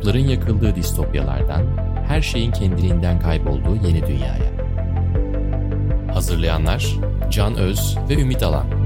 [0.00, 1.62] Umutların yakıldığı distopyalardan,
[2.08, 4.50] her şeyin kendiliğinden kaybolduğu yeni dünyaya.
[6.14, 6.96] Hazırlayanlar
[7.30, 8.79] Can Öz ve Ümit Alan.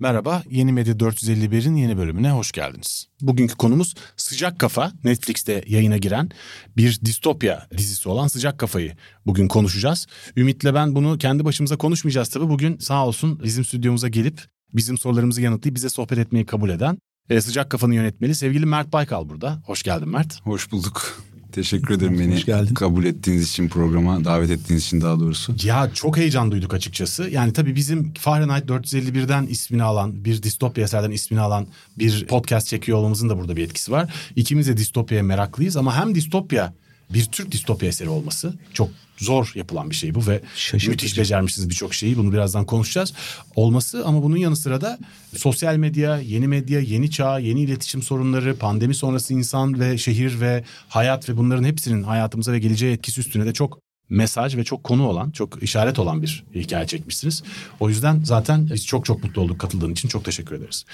[0.00, 3.08] Merhaba, Yeni Medya 451'in yeni bölümüne hoş geldiniz.
[3.20, 6.30] Bugünkü konumuz Sıcak Kafa, Netflix'te yayına giren
[6.76, 8.96] bir distopya dizisi olan Sıcak Kafa'yı
[9.26, 10.06] bugün konuşacağız.
[10.36, 12.48] Ümit'le ben bunu kendi başımıza konuşmayacağız tabii.
[12.48, 14.40] Bugün sağ olsun bizim stüdyomuza gelip
[14.72, 16.98] bizim sorularımızı yanıtlayıp bize sohbet etmeyi kabul eden
[17.30, 19.62] e, Sıcak Kafa'nın yönetmeni sevgili Mert Baykal burada.
[19.64, 20.40] Hoş geldin Mert.
[20.46, 21.22] Hoş bulduk.
[21.56, 22.74] Teşekkür ederim beni geldin.
[22.74, 25.54] kabul ettiğiniz için programa davet ettiğiniz için daha doğrusu.
[25.64, 27.30] Ya çok heyecan duyduk açıkçası.
[27.30, 31.66] Yani tabii bizim Fahrenheit 451'den ismini alan bir distopya eserden ismini alan
[31.98, 34.14] bir podcast çekiyor olmamızın da burada bir etkisi var.
[34.36, 36.74] İkimiz de distopyaya meraklıyız ama hem distopya
[37.10, 41.94] bir Türk distopya eseri olması çok zor yapılan bir şey bu ve müthiş becermişsiniz birçok
[41.94, 42.16] şeyi.
[42.16, 43.12] Bunu birazdan konuşacağız.
[43.54, 44.98] Olması ama bunun yanı sıra da
[45.36, 50.64] sosyal medya, yeni medya, yeni çağ, yeni iletişim sorunları, pandemi sonrası insan ve şehir ve
[50.88, 55.08] hayat ve bunların hepsinin hayatımıza ve geleceğe etkisi üstüne de çok mesaj ve çok konu
[55.08, 57.42] olan, çok işaret olan bir hikaye çekmişsiniz.
[57.80, 60.08] O yüzden zaten biz çok çok mutlu olduk katıldığın için.
[60.08, 60.84] Çok teşekkür ederiz.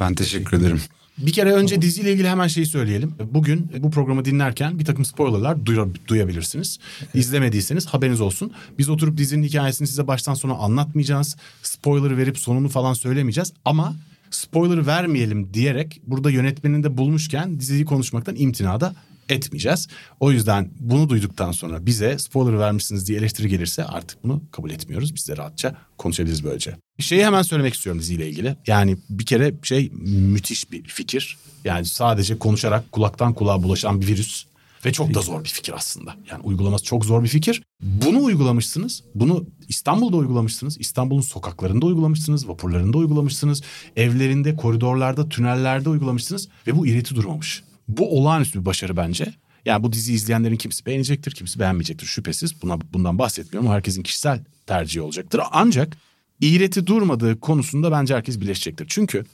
[0.00, 0.80] Ben teşekkür ederim.
[1.20, 3.14] Bir kere önce diziyle ilgili hemen şeyi söyleyelim.
[3.32, 5.58] Bugün bu programı dinlerken bir takım spoilerlar
[6.08, 6.78] duyabilirsiniz.
[7.14, 8.52] İzlemediyseniz haberiniz olsun.
[8.78, 11.36] Biz oturup dizinin hikayesini size baştan sona anlatmayacağız.
[11.62, 13.52] Spoiler verip sonunu falan söylemeyeceğiz.
[13.64, 13.94] Ama
[14.30, 18.94] spoiler vermeyelim diyerek burada yönetmenini de bulmuşken diziyi konuşmaktan imtinada
[19.30, 19.88] etmeyeceğiz.
[20.20, 25.14] O yüzden bunu duyduktan sonra bize spoiler vermişsiniz diye eleştiri gelirse artık bunu kabul etmiyoruz.
[25.14, 26.76] Biz de rahatça konuşabiliriz böylece.
[26.98, 28.56] Şeyi hemen söylemek istiyorum diziyle ilgili.
[28.66, 31.38] Yani bir kere şey müthiş bir fikir.
[31.64, 34.44] Yani sadece konuşarak kulaktan kulağa bulaşan bir virüs.
[34.84, 36.14] Ve çok da zor bir fikir aslında.
[36.30, 37.62] Yani uygulaması çok zor bir fikir.
[37.82, 39.02] Bunu uygulamışsınız.
[39.14, 40.80] Bunu İstanbul'da uygulamışsınız.
[40.80, 42.48] İstanbul'un sokaklarında uygulamışsınız.
[42.48, 43.62] Vapurlarında uygulamışsınız.
[43.96, 46.48] Evlerinde, koridorlarda, tünellerde uygulamışsınız.
[46.66, 47.62] Ve bu ireti durmamış.
[47.96, 49.34] Bu olağanüstü bir başarı bence.
[49.64, 52.62] Yani bu dizi izleyenlerin kimisi beğenecektir, kimisi beğenmeyecektir şüphesiz.
[52.62, 53.70] Buna bundan bahsetmiyorum.
[53.70, 55.40] Herkesin kişisel tercihi olacaktır.
[55.52, 55.96] Ancak
[56.40, 58.86] iğreti durmadığı konusunda bence herkes birleşecektir.
[58.88, 59.24] Çünkü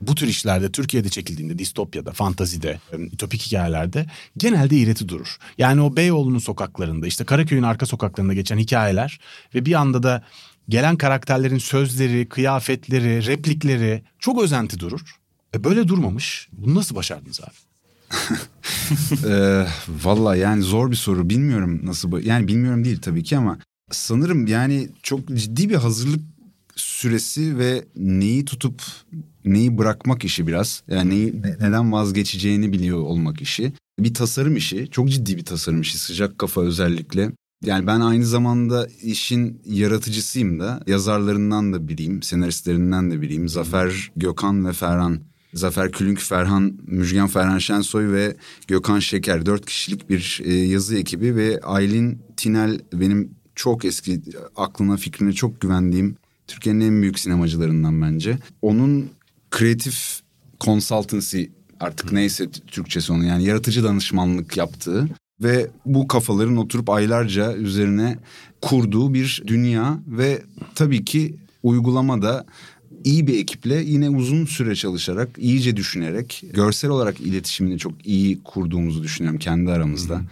[0.00, 2.80] bu tür işlerde Türkiye'de çekildiğinde distopyada, fantazide,
[3.12, 4.06] ütopik hikayelerde
[4.36, 5.36] genelde iğreti durur.
[5.58, 9.20] Yani o Beyoğlu'nun sokaklarında işte Karaköy'ün arka sokaklarında geçen hikayeler
[9.54, 10.24] ve bir anda da
[10.68, 15.16] gelen karakterlerin sözleri, kıyafetleri, replikleri çok özenti durur.
[15.54, 16.48] E böyle durmamış.
[16.52, 17.69] Bunu nasıl başardınız abi?
[19.26, 19.66] e,
[20.04, 21.30] Valla yani zor bir soru.
[21.30, 22.22] Bilmiyorum nasıl...
[22.22, 23.58] Yani bilmiyorum değil tabii ki ama
[23.90, 26.20] sanırım yani çok ciddi bir hazırlık
[26.76, 28.82] süresi ve neyi tutup
[29.44, 30.82] neyi bırakmak işi biraz.
[30.88, 33.72] Yani neyi, neden vazgeçeceğini biliyor olmak işi.
[33.98, 34.88] Bir tasarım işi.
[34.90, 35.98] Çok ciddi bir tasarım işi.
[35.98, 37.32] Sıcak kafa özellikle.
[37.64, 40.82] Yani ben aynı zamanda işin yaratıcısıyım da.
[40.86, 43.48] Yazarlarından da biriyim, senaristlerinden de biriyim.
[43.48, 45.20] Zafer, Gökhan ve Ferhan
[45.54, 49.46] Zafer Külünk, Ferhan, Müjgan Ferhan Şensoy ve Gökhan Şeker.
[49.46, 54.22] Dört kişilik bir e, yazı ekibi ve Aylin Tinel benim çok eski
[54.56, 56.16] aklına fikrine çok güvendiğim
[56.46, 58.38] Türkiye'nin en büyük sinemacılarından bence.
[58.62, 59.10] Onun
[59.50, 60.20] kreatif
[60.60, 61.44] consultancy
[61.80, 65.08] artık neyse Türkçesi onu yani yaratıcı danışmanlık yaptığı
[65.42, 68.18] ve bu kafaların oturup aylarca üzerine
[68.60, 70.42] kurduğu bir dünya ve
[70.74, 72.46] tabii ki uygulamada
[73.04, 79.02] iyi bir ekiple yine uzun süre çalışarak, iyice düşünerek, görsel olarak iletişimini çok iyi kurduğumuzu
[79.02, 80.22] düşünüyorum kendi aramızda.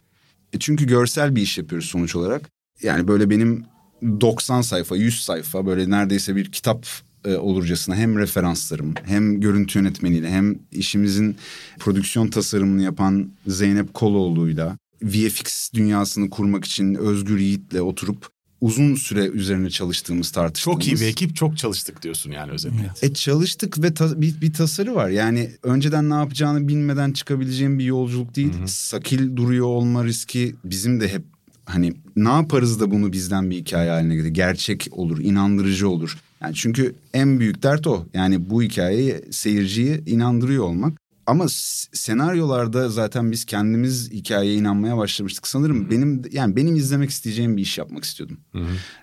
[0.52, 2.50] E çünkü görsel bir iş yapıyoruz sonuç olarak.
[2.82, 3.64] Yani böyle benim
[4.02, 6.86] 90 sayfa, 100 sayfa böyle neredeyse bir kitap
[7.24, 11.36] e, olurcasına hem referanslarım hem görüntü yönetmeniyle hem işimizin
[11.78, 19.70] prodüksiyon tasarımını yapan Zeynep Koloğlu'yla VFX dünyasını kurmak için Özgür Yiğit'le oturup uzun süre üzerine
[19.70, 20.78] çalıştığımız tartıştığımız.
[20.78, 22.76] Çok iyi bir ekip çok çalıştık diyorsun yani özetle.
[22.80, 23.04] Evet.
[23.04, 25.08] E çalıştık ve ta, bir, bir tasarı var.
[25.08, 28.52] Yani önceden ne yapacağını bilmeden çıkabileceğim bir yolculuk değil.
[28.52, 28.68] Hı hı.
[28.68, 31.22] Sakil duruyor olma riski bizim de hep
[31.64, 34.34] hani ne yaparız da bunu bizden bir hikaye haline getirir.
[34.34, 36.18] Gerçek olur, inandırıcı olur.
[36.40, 38.06] Yani çünkü en büyük dert o.
[38.14, 41.07] Yani bu hikayeyi seyirciyi inandırıyor olmak.
[41.28, 41.46] Ama
[41.92, 45.46] senaryolarda zaten biz kendimiz hikayeye inanmaya başlamıştık.
[45.46, 45.90] Sanırım Hı-hı.
[45.90, 48.40] benim yani benim izlemek isteyeceğim bir iş yapmak istiyordum.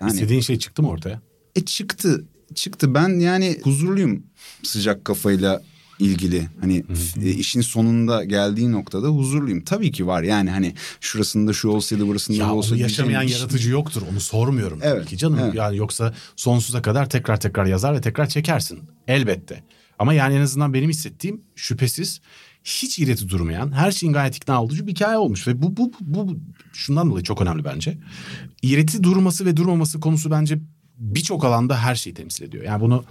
[0.00, 1.20] Yani, İstediğin şey çıktı mı ortaya?
[1.56, 2.24] E çıktı.
[2.54, 2.94] Çıktı.
[2.94, 4.22] Ben yani huzurluyum
[4.62, 5.62] sıcak kafayla
[5.98, 6.48] ilgili.
[6.60, 6.84] Hani
[7.22, 9.64] e, işin sonunda geldiği noktada huzurluyum.
[9.64, 12.82] Tabii ki var yani hani şurasında şu olsaydı burasında ya bu olsaydı.
[12.82, 13.72] yaşamayan yaratıcı şey...
[13.72, 15.38] yoktur onu sormuyorum evet, tabii ki canım.
[15.42, 15.54] Evet.
[15.54, 19.62] Yani yoksa sonsuza kadar tekrar tekrar yazar ve tekrar çekersin elbette.
[19.98, 22.20] Ama yani en azından benim hissettiğim şüphesiz
[22.64, 25.48] hiç ireti durmayan, her şeyin gayet ikna olucu bir hikaye olmuş.
[25.48, 26.38] Ve bu, bu, bu, bu
[26.72, 27.98] şundan dolayı çok önemli bence.
[28.62, 30.58] İreti durması ve durmaması konusu bence
[30.98, 32.64] birçok alanda her şeyi temsil ediyor.
[32.64, 33.04] Yani bunu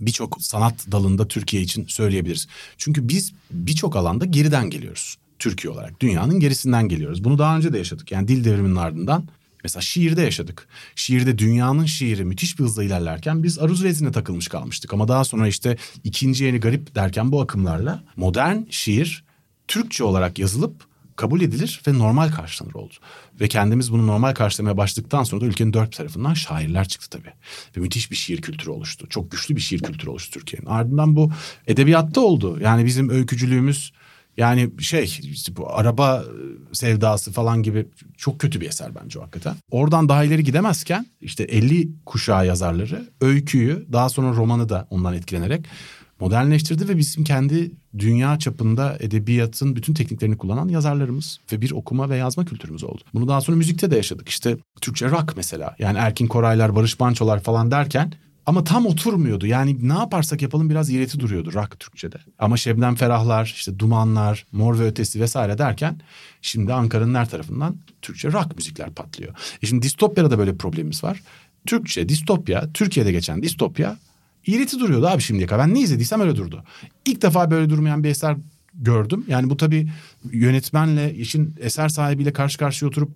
[0.00, 2.46] birçok sanat dalında Türkiye için söyleyebiliriz.
[2.78, 5.16] Çünkü biz birçok alanda geriden geliyoruz.
[5.38, 7.24] Türkiye olarak dünyanın gerisinden geliyoruz.
[7.24, 8.12] Bunu daha önce de yaşadık.
[8.12, 9.24] Yani dil devriminin ardından
[9.64, 10.68] Mesela şiirde yaşadık.
[10.94, 14.92] Şiirde dünyanın şiiri müthiş bir hızla ilerlerken biz aruz rezine takılmış kalmıştık.
[14.92, 19.24] Ama daha sonra işte ikinci yeni garip derken bu akımlarla modern şiir
[19.68, 20.90] Türkçe olarak yazılıp
[21.20, 22.94] kabul edilir ve normal karşılanır oldu.
[23.40, 27.32] Ve kendimiz bunu normal karşılamaya başladıktan sonra da ülkenin dört tarafından şairler çıktı tabii.
[27.76, 29.06] Ve müthiş bir şiir kültürü oluştu.
[29.08, 30.66] Çok güçlü bir şiir kültürü oluştu Türkiye'nin.
[30.66, 31.32] Ardından bu
[31.66, 32.58] edebiyatta oldu.
[32.60, 33.92] Yani bizim öykücülüğümüz
[34.40, 36.24] yani şey işte bu araba
[36.72, 39.54] sevdası falan gibi çok kötü bir eser bence o hakikaten.
[39.70, 45.66] Oradan daha ileri gidemezken işte 50 kuşağı yazarları öyküyü daha sonra romanı da ondan etkilenerek
[46.20, 52.16] modernleştirdi ve bizim kendi dünya çapında edebiyatın bütün tekniklerini kullanan yazarlarımız ve bir okuma ve
[52.16, 53.02] yazma kültürümüz oldu.
[53.14, 54.28] Bunu daha sonra müzikte de yaşadık.
[54.28, 55.76] İşte Türkçe rock mesela.
[55.78, 58.12] Yani Erkin Koraylar, Barış Manço'lar falan derken
[58.50, 59.46] ama tam oturmuyordu.
[59.46, 62.16] Yani ne yaparsak yapalım biraz iğreti duruyordu rock Türkçe'de.
[62.38, 66.00] Ama Şebnem Ferahlar, işte Dumanlar, Mor ve Ötesi vesaire derken
[66.42, 69.34] şimdi Ankara'nın her tarafından Türkçe rock müzikler patlıyor.
[69.62, 71.22] E şimdi distopyada da böyle problemimiz var.
[71.66, 73.96] Türkçe, distopya, Türkiye'de geçen distopya
[74.46, 75.66] iğreti duruyordu abi şimdiye kadar.
[75.66, 76.64] Ben ne izlediysem öyle durdu.
[77.06, 78.36] İlk defa böyle durmayan bir eser
[78.74, 79.24] gördüm.
[79.28, 79.88] Yani bu tabii
[80.32, 83.10] yönetmenle, işin eser sahibiyle karşı karşıya oturup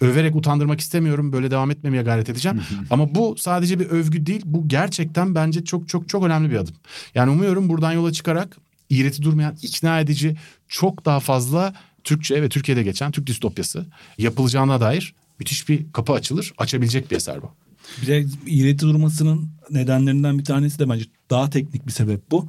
[0.00, 1.32] överek utandırmak istemiyorum.
[1.32, 2.60] Böyle devam etmemeye gayret edeceğim.
[2.90, 4.42] Ama bu sadece bir övgü değil.
[4.44, 6.74] Bu gerçekten bence çok çok çok önemli bir adım.
[7.14, 8.56] Yani umuyorum buradan yola çıkarak
[8.90, 10.36] iğreti durmayan, ikna edici
[10.68, 11.74] çok daha fazla
[12.04, 13.86] Türkçe ve Türkiye'de geçen Türk distopyası
[14.18, 16.52] yapılacağına dair müthiş bir kapı açılır.
[16.58, 17.50] Açabilecek bir eser bu.
[18.02, 22.48] Bir de iğreti durmasının nedenlerinden bir tanesi de bence daha teknik bir sebep bu.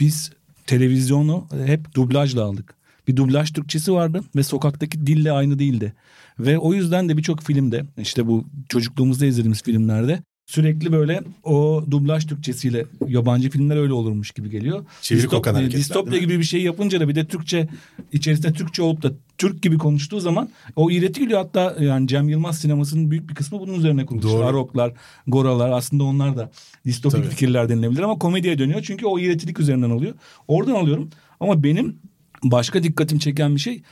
[0.00, 0.32] Biz
[0.66, 2.74] televizyonu hep dublajla aldık.
[3.08, 5.94] Bir dublaj Türkçesi vardı ve sokaktaki dille aynı değildi.
[6.38, 12.26] Ve o yüzden de birçok filmde işte bu çocukluğumuzda izlediğimiz filmlerde sürekli böyle o dublaj
[12.26, 14.84] Türkçesiyle yabancı filmler öyle olurmuş gibi geliyor.
[15.00, 17.68] Çeviri kokan hareketler, Distopya gibi bir şey yapınca da bir de Türkçe
[18.12, 21.38] içerisinde Türkçe olup da Türk gibi konuştuğu zaman o iğreti geliyor.
[21.38, 24.46] Hatta yani Cem Yılmaz sinemasının büyük bir kısmı bunun üzerine kurulmuş.
[24.46, 24.92] Aroklar,
[25.26, 26.50] Goralar aslında onlar da
[26.86, 27.30] distopik Tabii.
[27.30, 28.82] fikirler denilebilir ama komediye dönüyor.
[28.82, 30.14] Çünkü o iğretilik üzerinden alıyor.
[30.48, 31.10] Oradan alıyorum.
[31.40, 31.96] Ama benim
[32.44, 33.82] başka dikkatim çeken bir şey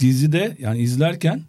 [0.00, 1.42] dizide yani izlerken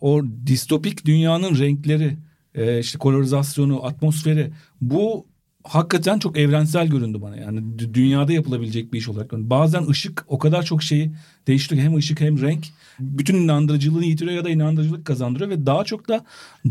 [0.00, 2.16] o distopik dünyanın renkleri,
[2.54, 4.50] e, işte kolorizasyonu, atmosferi
[4.80, 5.26] bu
[5.64, 7.36] hakikaten çok evrensel göründü bana.
[7.36, 9.30] Yani dü- dünyada yapılabilecek bir iş olarak.
[9.30, 9.50] göründü.
[9.50, 11.12] Bazen ışık o kadar çok şeyi
[11.46, 11.86] değiştiriyor.
[11.86, 12.66] Hem ışık hem renk.
[13.00, 16.24] Bütün inandırıcılığını yitiriyor ya da inandırıcılık kazandırıyor ve daha çok da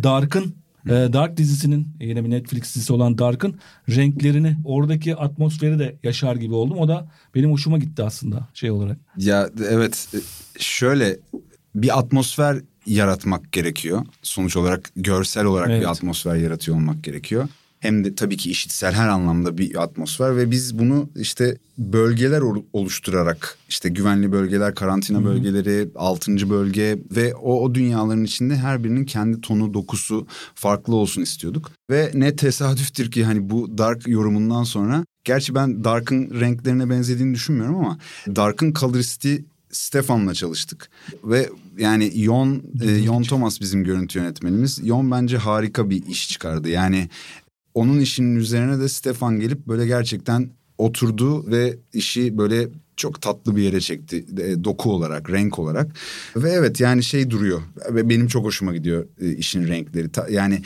[0.04, 0.56] Dark'ın
[0.86, 6.54] e, Dark dizisinin yine bir Netflix dizisi olan Dark'ın renklerini oradaki atmosferi de yaşar gibi
[6.54, 6.78] oldum.
[6.78, 8.98] O da benim hoşuma gitti aslında şey olarak.
[9.18, 10.18] Ya evet e,
[10.60, 11.18] şöyle
[11.76, 14.06] bir atmosfer yaratmak gerekiyor.
[14.22, 15.82] Sonuç olarak görsel olarak Evet.
[15.82, 17.48] bir atmosfer yaratıyor olmak gerekiyor.
[17.82, 22.64] Hem de tabii ki işitsel her anlamda bir atmosfer ve biz bunu işte bölgeler ol-
[22.74, 29.06] oluşturarak işte güvenli bölgeler, karantina bölgeleri, altıncı bölge ve o, o dünyaların içinde her birinin
[29.06, 31.72] kendi tonu, dokusu farklı olsun istiyorduk.
[31.90, 37.76] Ve ne tesadüftür ki hani bu Dark yorumundan sonra gerçi ben Dark'ın renklerine benzediğini düşünmüyorum
[37.76, 40.90] ama Dark'ın koloristi Stefan'la çalıştık.
[41.24, 44.80] Ve yani Yon, e, Yon Thomas bizim görüntü yönetmenimiz.
[44.84, 46.70] Yon bence harika bir iş çıkardı.
[46.70, 47.10] Yani
[47.74, 53.62] onun işinin üzerine de Stefan gelip böyle gerçekten oturdu ve işi böyle çok tatlı bir
[53.62, 55.92] yere çekti e, doku olarak, renk olarak.
[56.36, 57.62] Ve evet yani şey duruyor.
[57.90, 60.10] Ve benim çok hoşuma gidiyor e, işin renkleri.
[60.10, 60.62] Ta- yani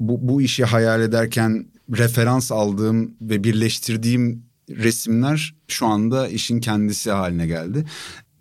[0.00, 1.66] bu, bu işi hayal ederken
[1.98, 7.84] referans aldığım ve birleştirdiğim resimler şu anda işin kendisi haline geldi.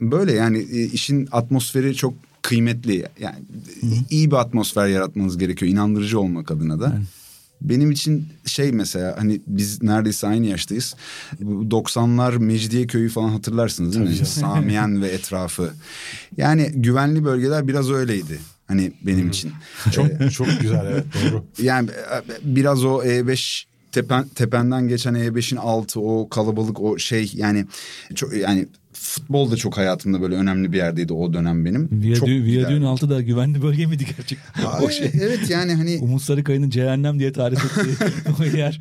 [0.02, 3.06] Böyle yani e, işin atmosferi çok kıymetli.
[3.20, 3.40] Yani
[3.84, 7.02] e, iyi bir atmosfer yaratmanız gerekiyor inandırıcı olmak adına da.
[7.62, 10.96] Benim için şey mesela hani biz neredeyse aynı yaştayız.
[11.40, 14.26] Bu 90'lar Mecidiyeköy'ü falan hatırlarsınız değil mi?
[14.26, 15.74] Samiyen ve etrafı.
[16.38, 18.40] Yani güvenli bölgeler biraz öyleydi.
[18.68, 19.52] Hani benim için.
[19.92, 21.46] Çok çok güzel evet doğru.
[21.62, 27.66] Yani e, biraz o E5 tepen, tependen geçen E5'in altı o kalabalık o şey yani
[28.16, 28.68] çok yani
[29.02, 32.14] futbol da çok hayatımda böyle önemli bir yerdeydi o dönem benim.
[32.16, 34.66] çok Viyadüğün altı da güvenli bölge miydi gerçekten?
[34.66, 35.12] Ay, o şey.
[35.22, 37.96] Evet yani hani Umut Sarıkaya'nın cehennem diye tarif ettiği
[38.54, 38.80] o yer.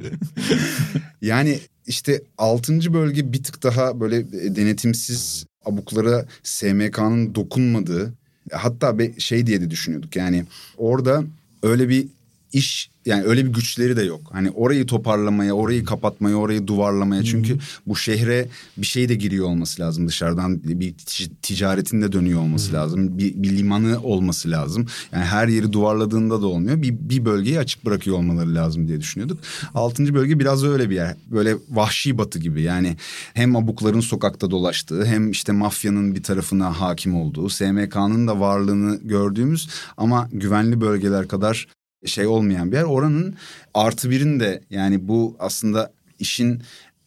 [1.23, 2.95] Yani işte 6.
[2.95, 8.15] bölge bir tık daha böyle e, denetimsiz abuklara SMK'nın dokunmadığı
[8.53, 10.45] hatta şey diye de düşünüyorduk yani
[10.77, 11.25] orada
[11.63, 12.07] öyle bir
[12.53, 14.21] iş yani öyle bir güçleri de yok.
[14.33, 17.23] Hani orayı toparlamaya, orayı kapatmaya, orayı duvarlamaya.
[17.23, 20.63] Çünkü bu şehre bir şey de giriyor olması lazım dışarıdan.
[20.65, 23.19] Bir tic- ticaretin de dönüyor olması lazım.
[23.19, 24.87] Bir, bir limanı olması lazım.
[25.13, 26.83] Yani her yeri duvarladığında da olmuyor.
[26.83, 29.39] Bir, bir bölgeyi açık bırakıyor olmaları lazım diye düşünüyorduk.
[29.75, 31.17] Altıncı bölge biraz öyle bir yer.
[31.31, 32.63] Böyle vahşi batı gibi.
[32.63, 32.97] Yani
[33.35, 39.69] hem abukların sokakta dolaştığı hem işte mafyanın bir tarafına hakim olduğu, SMK'nın da varlığını gördüğümüz
[39.97, 42.83] ama güvenli bölgeler kadar şey olmayan bir yer.
[42.83, 43.37] Oranın
[43.75, 46.63] artı birin de yani bu aslında işin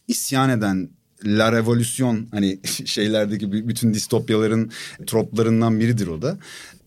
[0.08, 0.90] isyan eden
[1.24, 4.70] La Revolution hani şeylerdeki bütün distopyaların
[5.06, 6.38] troplarından biridir o da.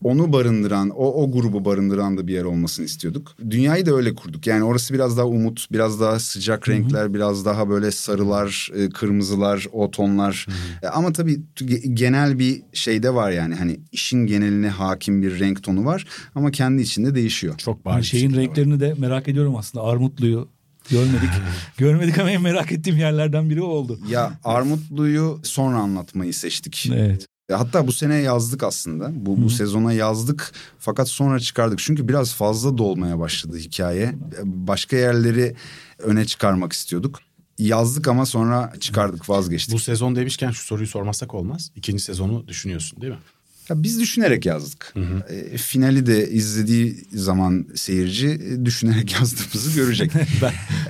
[0.02, 3.34] Onu barındıran, o, o grubu barındıran da bir yer olmasını istiyorduk.
[3.50, 4.46] Dünyayı da öyle kurduk.
[4.46, 9.66] Yani orası biraz daha umut, biraz daha sıcak renkler, biraz daha böyle sarılar, e, kırmızılar,
[9.72, 10.46] o tonlar.
[10.82, 13.54] E, Ama tabii ge- genel bir şey de var yani.
[13.54, 17.54] Hani işin geneline hakim bir renk tonu var ama kendi içinde değişiyor.
[17.58, 18.02] Çok Yani bariz.
[18.04, 18.46] bir şeyin şekilde var.
[18.48, 19.84] renklerini de merak ediyorum aslında.
[19.84, 20.48] Armutluyu
[20.90, 21.30] görmedik.
[21.78, 23.98] görmedik ama en merak ettiğim yerlerden biri o oldu.
[24.08, 26.90] Ya Armutlu'yu sonra anlatmayı seçtik.
[26.94, 27.26] Evet.
[27.50, 29.26] Ya Hatta bu sene yazdık aslında.
[29.26, 31.78] Bu, bu sezona yazdık fakat sonra çıkardık.
[31.78, 34.14] Çünkü biraz fazla dolmaya başladı hikaye.
[34.44, 35.54] Başka yerleri
[35.98, 37.20] öne çıkarmak istiyorduk.
[37.58, 39.74] Yazdık ama sonra çıkardık vazgeçtik.
[39.74, 41.70] Bu sezon demişken şu soruyu sormazsak olmaz.
[41.76, 43.18] İkinci sezonu düşünüyorsun değil mi?
[43.68, 44.94] Ya biz düşünerek yazdık.
[45.30, 50.12] E, finali de izlediği zaman seyirci e, düşünerek yazdığımızı görecek.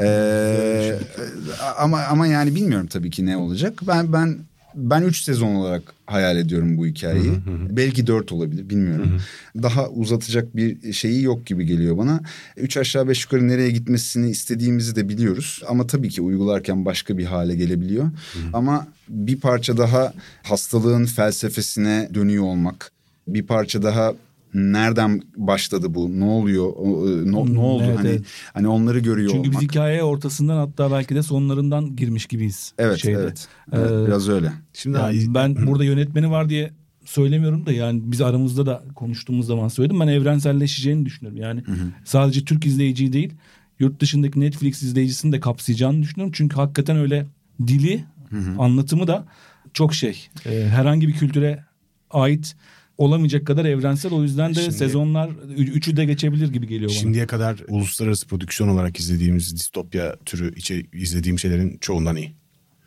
[0.00, 0.99] E,
[1.78, 3.80] ama ama yani bilmiyorum tabii ki ne olacak.
[3.87, 4.38] Ben ben
[4.75, 7.33] ben üç sezon olarak hayal ediyorum bu hikayeyi.
[7.71, 9.21] Belki dört olabilir bilmiyorum.
[9.62, 12.21] Daha uzatacak bir şeyi yok gibi geliyor bana.
[12.56, 15.62] Üç aşağı beş yukarı nereye gitmesini istediğimizi de biliyoruz.
[15.68, 18.11] Ama tabii ki uygularken başka bir hale gelebiliyor.
[18.52, 22.92] Ama bir parça daha hastalığın felsefesine dönüyor olmak.
[23.28, 24.12] Bir parça daha
[24.54, 26.20] nereden başladı bu?
[26.20, 26.72] Ne oluyor?
[26.76, 27.82] O, e, Ne, ne oldu?
[27.86, 28.22] Evet, hani evet.
[28.54, 29.60] hani onları görüyor Çünkü olmak.
[29.62, 32.72] biz hikayeye ortasından hatta belki de sonlarından girmiş gibiyiz.
[32.78, 33.18] Evet, şeyde.
[33.20, 33.48] evet.
[33.72, 34.52] Evet, Ee, biraz öyle.
[34.72, 36.70] Şimdi Yani ben burada yönetmeni var diye
[37.04, 40.00] söylemiyorum da yani biz aramızda da konuştuğumuz zaman söyledim.
[40.00, 41.40] Ben evrenselleşeceğini düşünüyorum.
[41.40, 41.62] Yani
[42.04, 43.32] sadece Türk izleyiciyi değil
[43.78, 46.32] yurt dışındaki Netflix izleyicisini de kapsayacağını düşünüyorum.
[46.36, 47.26] Çünkü hakikaten öyle
[47.66, 48.04] dili
[48.59, 49.26] anlatımı da
[49.73, 50.28] çok şey.
[50.47, 51.64] Ee, herhangi bir kültüre
[52.11, 52.56] ait
[52.99, 54.12] olamayacak kadar evrensel.
[54.12, 56.99] O yüzden de Şimdi- sezonlar üçü de geçebilir gibi geliyor bana.
[56.99, 62.35] Şimdiye kadar uluslararası prodüksiyon olarak izlediğimiz distopya türü içi izlediğim şeylerin çoğundan iyi.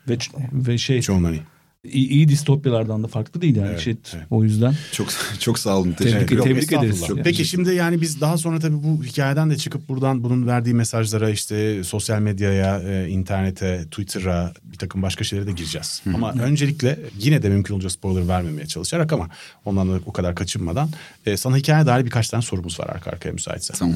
[0.09, 0.17] ve,
[0.53, 1.41] ve şey Çoğundan iyi.
[1.83, 3.67] İyi, iyi distopyalardan da farklı değil yani.
[3.69, 4.25] Evet, Şey, evet.
[4.29, 5.07] O yüzden Çok
[5.39, 5.91] çok sağ olun.
[5.91, 6.43] Tebrik- Teşekkür ederim.
[6.43, 6.85] tebrik estağfurullah.
[6.85, 7.07] ederiz.
[7.07, 10.73] Çok Peki şimdi yani biz daha sonra tabii bu hikayeden de çıkıp buradan bunun verdiği
[10.73, 16.01] mesajlara işte sosyal medyaya, e, internete, Twitter'a bir takım başka şeylere de gireceğiz.
[16.15, 19.29] Ama öncelikle yine de mümkün olunca spoiler vermemeye çalışarak ama
[19.65, 20.89] ondan da o kadar kaçınmadan
[21.25, 23.73] e, sana hikaye dair birkaç tane sorumuz var arka arkaya müsaitse.
[23.73, 23.95] Tamam.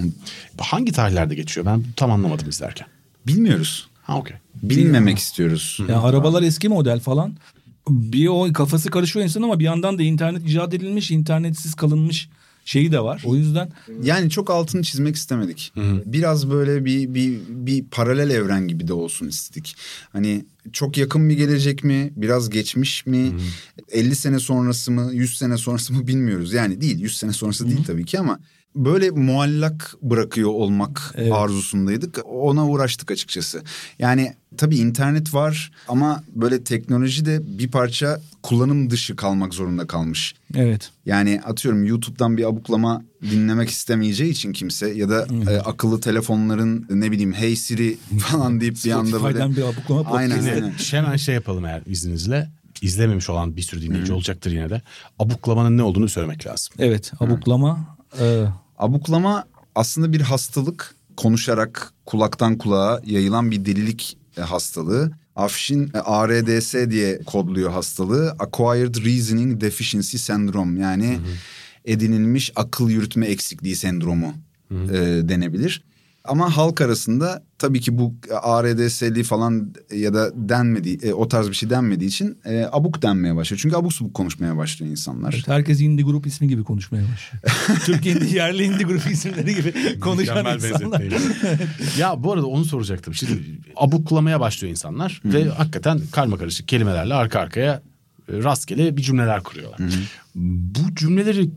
[0.58, 1.66] Hangi tarihlerde geçiyor?
[1.66, 2.88] Ben tam anlamadım izlerken.
[3.28, 3.88] Bilmiyoruz.
[4.04, 4.38] Ha okey.
[4.64, 5.78] Bilmemek istiyoruz.
[5.80, 7.34] Yani arabalar eski model falan.
[7.90, 12.30] Bir o kafası karışıyor insan ama bir yandan da internet icat edilmiş, internetsiz kalınmış
[12.66, 13.24] şeyi de var.
[13.26, 13.70] O yüzden
[14.04, 15.74] Yani çok altını çizmek istemedik.
[16.06, 19.76] Biraz böyle bir, bir bir paralel evren gibi de olsun istedik.
[20.14, 22.14] Hani çok yakın bir gelecek mi?
[22.16, 23.32] Biraz geçmiş mi?
[23.92, 25.10] 50 sene sonrası mı?
[25.14, 26.54] 100 sene sonrası mı bilmiyoruz.
[26.54, 28.40] Yani değil 100 sene sonrası değil tabii ki ama
[28.76, 31.32] böyle muallak bırakıyor olmak Evet.
[31.34, 32.20] arzusundaydık.
[32.26, 33.64] Ona uğraştık açıkçası.
[34.00, 40.36] Yani tabii internet var ama böyle teknoloji de bir parça kullanım dışı kalmak zorunda kalmış.
[40.56, 40.90] evet.
[41.06, 47.12] Yani atıyorum YouTube'dan bir abuklama dinlemek istemeyeceği için kimse ya da e, akıllı telefonların ne
[47.12, 50.18] bileyim Hey Siri falan deyip bir anda böyle bir abuklama.
[50.18, 50.74] Aynen aynen.
[50.92, 52.50] hemen şey yapalım eğer izninizle.
[52.82, 54.82] İzlememiş olan bir sürü dinleyici olacaktır yine de.
[55.20, 56.74] Abuklamanın ne olduğunu söylemek lazım.
[56.80, 57.98] Evet abuklama.
[58.20, 58.44] e,
[58.78, 65.12] Abuklama aslında bir hastalık konuşarak kulaktan kulağa yayılan bir delilik e, hastalığı.
[65.36, 68.36] Afşin e, ARDS diye kodluyor hastalığı.
[68.40, 71.20] Acquired Reasoning Deficiency Syndrome yani
[71.86, 74.34] edinilmiş akıl yürütme eksikliği sendromu
[74.72, 74.98] e,
[75.30, 75.84] denebilir.
[76.26, 81.54] Ama halk arasında tabii ki bu ARDS'li falan ya da denmediği, e, o tarz bir
[81.54, 83.60] şey denmediği için e, abuk denmeye başlıyor.
[83.64, 85.34] Çünkü abuk subuk konuşmaya başlıyor insanlar.
[85.34, 87.44] evet, herkes indie grup ismi gibi konuşmaya başlıyor.
[87.86, 91.04] Türkiye'nin yerli indie grup isimleri gibi konuşan Mükemmel insanlar.
[91.98, 93.14] ya bu arada onu soracaktım.
[93.14, 93.42] Şimdi
[93.76, 97.82] abuklamaya başlıyor insanlar ve hakikaten karma karışık kelimelerle arka arkaya
[98.30, 99.80] e, rastgele bir cümleler kuruyorlar.
[100.36, 101.50] Bu cümleleri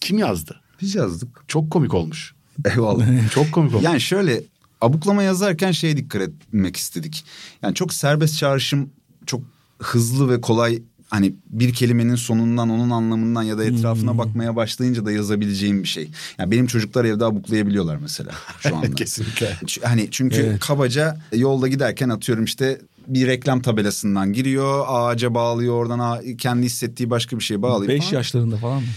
[0.00, 0.60] kim yazdı?
[0.82, 1.44] Biz yazdık.
[1.48, 2.34] Çok komik olmuş.
[2.64, 3.06] Eyvallah.
[3.34, 3.84] Çok komik olmuş.
[3.84, 4.42] Yani şöyle
[4.80, 7.24] abuklama yazarken şeye dikkat etmek istedik.
[7.62, 8.90] Yani çok serbest çağrışım
[9.26, 9.42] çok
[9.78, 15.12] hızlı ve kolay hani bir kelimenin sonundan onun anlamından ya da etrafına bakmaya başlayınca da
[15.12, 16.10] yazabileceğim bir şey.
[16.38, 18.90] Yani benim çocuklar evde abuklayabiliyorlar mesela şu anda.
[18.94, 19.56] Kesinlikle.
[19.82, 20.60] Hani çünkü Evet.
[20.60, 27.38] kabaca yolda giderken atıyorum işte bir reklam tabelasından giriyor ağaca bağlıyor oradan kendi hissettiği başka
[27.38, 27.92] bir şey bağlıyor.
[27.92, 28.12] 5 falan.
[28.12, 28.88] yaşlarında falan mı?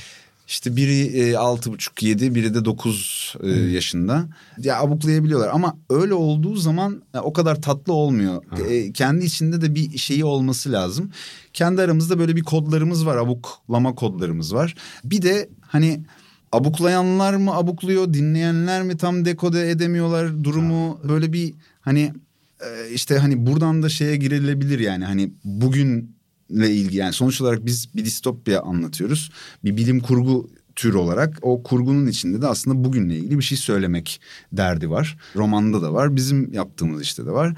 [0.47, 4.25] İşte biri e, altı buçuk yedi biri de dokuz e, yaşında.
[4.57, 8.43] Ya abuklayabiliyorlar ama öyle olduğu zaman o kadar tatlı olmuyor.
[8.69, 11.11] E, kendi içinde de bir şeyi olması lazım.
[11.53, 14.75] Kendi aramızda böyle bir kodlarımız var abuklama kodlarımız var.
[15.03, 16.03] Bir de hani
[16.51, 22.13] abuklayanlar mı abukluyor dinleyenler mi tam dekode edemiyorlar durumu böyle bir hani
[22.59, 26.03] e, işte hani buradan da şeye girilebilir yani hani bugünle
[26.53, 29.31] ilgili yani sonuç olarak biz bir distopya anlatıyoruz.
[29.63, 34.21] Bir bilim kurgu tür olarak o kurgunun içinde de aslında bugünle ilgili bir şey söylemek
[34.51, 35.17] derdi var.
[35.35, 37.55] Romanda da var bizim yaptığımız işte de var.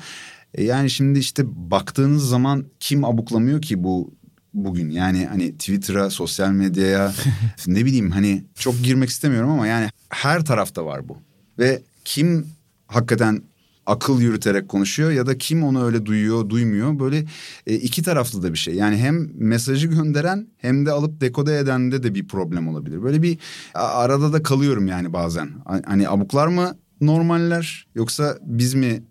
[0.53, 4.13] E, yani şimdi işte baktığınız zaman kim abuklamıyor ki bu
[4.53, 7.13] bugün yani hani Twitter'a, sosyal medyaya
[7.67, 11.17] ne bileyim hani çok girmek istemiyorum ama yani her tarafta var bu.
[11.59, 12.47] Ve kim
[12.87, 13.41] hakikaten
[13.86, 17.00] akıl yürüterek konuşuyor ya da kim onu öyle duyuyor, duymuyor.
[17.00, 17.25] Böyle
[17.68, 18.75] e, iki taraflı da bir şey.
[18.75, 23.04] Yani hem mesajı gönderen hem de alıp dekode edende de bir problem olabilir.
[23.04, 23.38] Böyle bir
[23.74, 25.50] arada da kalıyorum yani bazen.
[25.65, 29.04] Ha- Hani abuklar mı normaller yoksa biz mi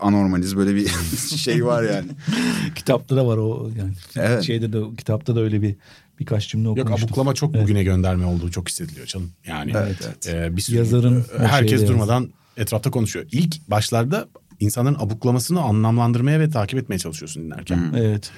[0.00, 0.88] anormaliz böyle bir
[1.36, 2.08] şey var yani.
[2.74, 3.92] Kitapta da var o yani.
[4.16, 4.42] Evet.
[4.42, 5.76] Şeyde de kitapta da öyle bir
[6.20, 7.08] birkaç cümle Yok okumuştum.
[7.08, 7.64] abuklama çok Evet.
[7.64, 9.30] bugüne gönderme olduğu çok hissediliyor canım.
[9.46, 9.96] Yani Evet,
[10.26, 10.34] evet.
[10.52, 13.26] e, bir sürü, Yazarın e, herkes durmadan etrafta konuşuyor.
[13.32, 14.28] İlk başlarda
[14.60, 17.92] insanların abuklamasını anlamlandırmaya ve takip etmeye çalışıyorsun dinlerken.
[17.96, 18.30] Evet.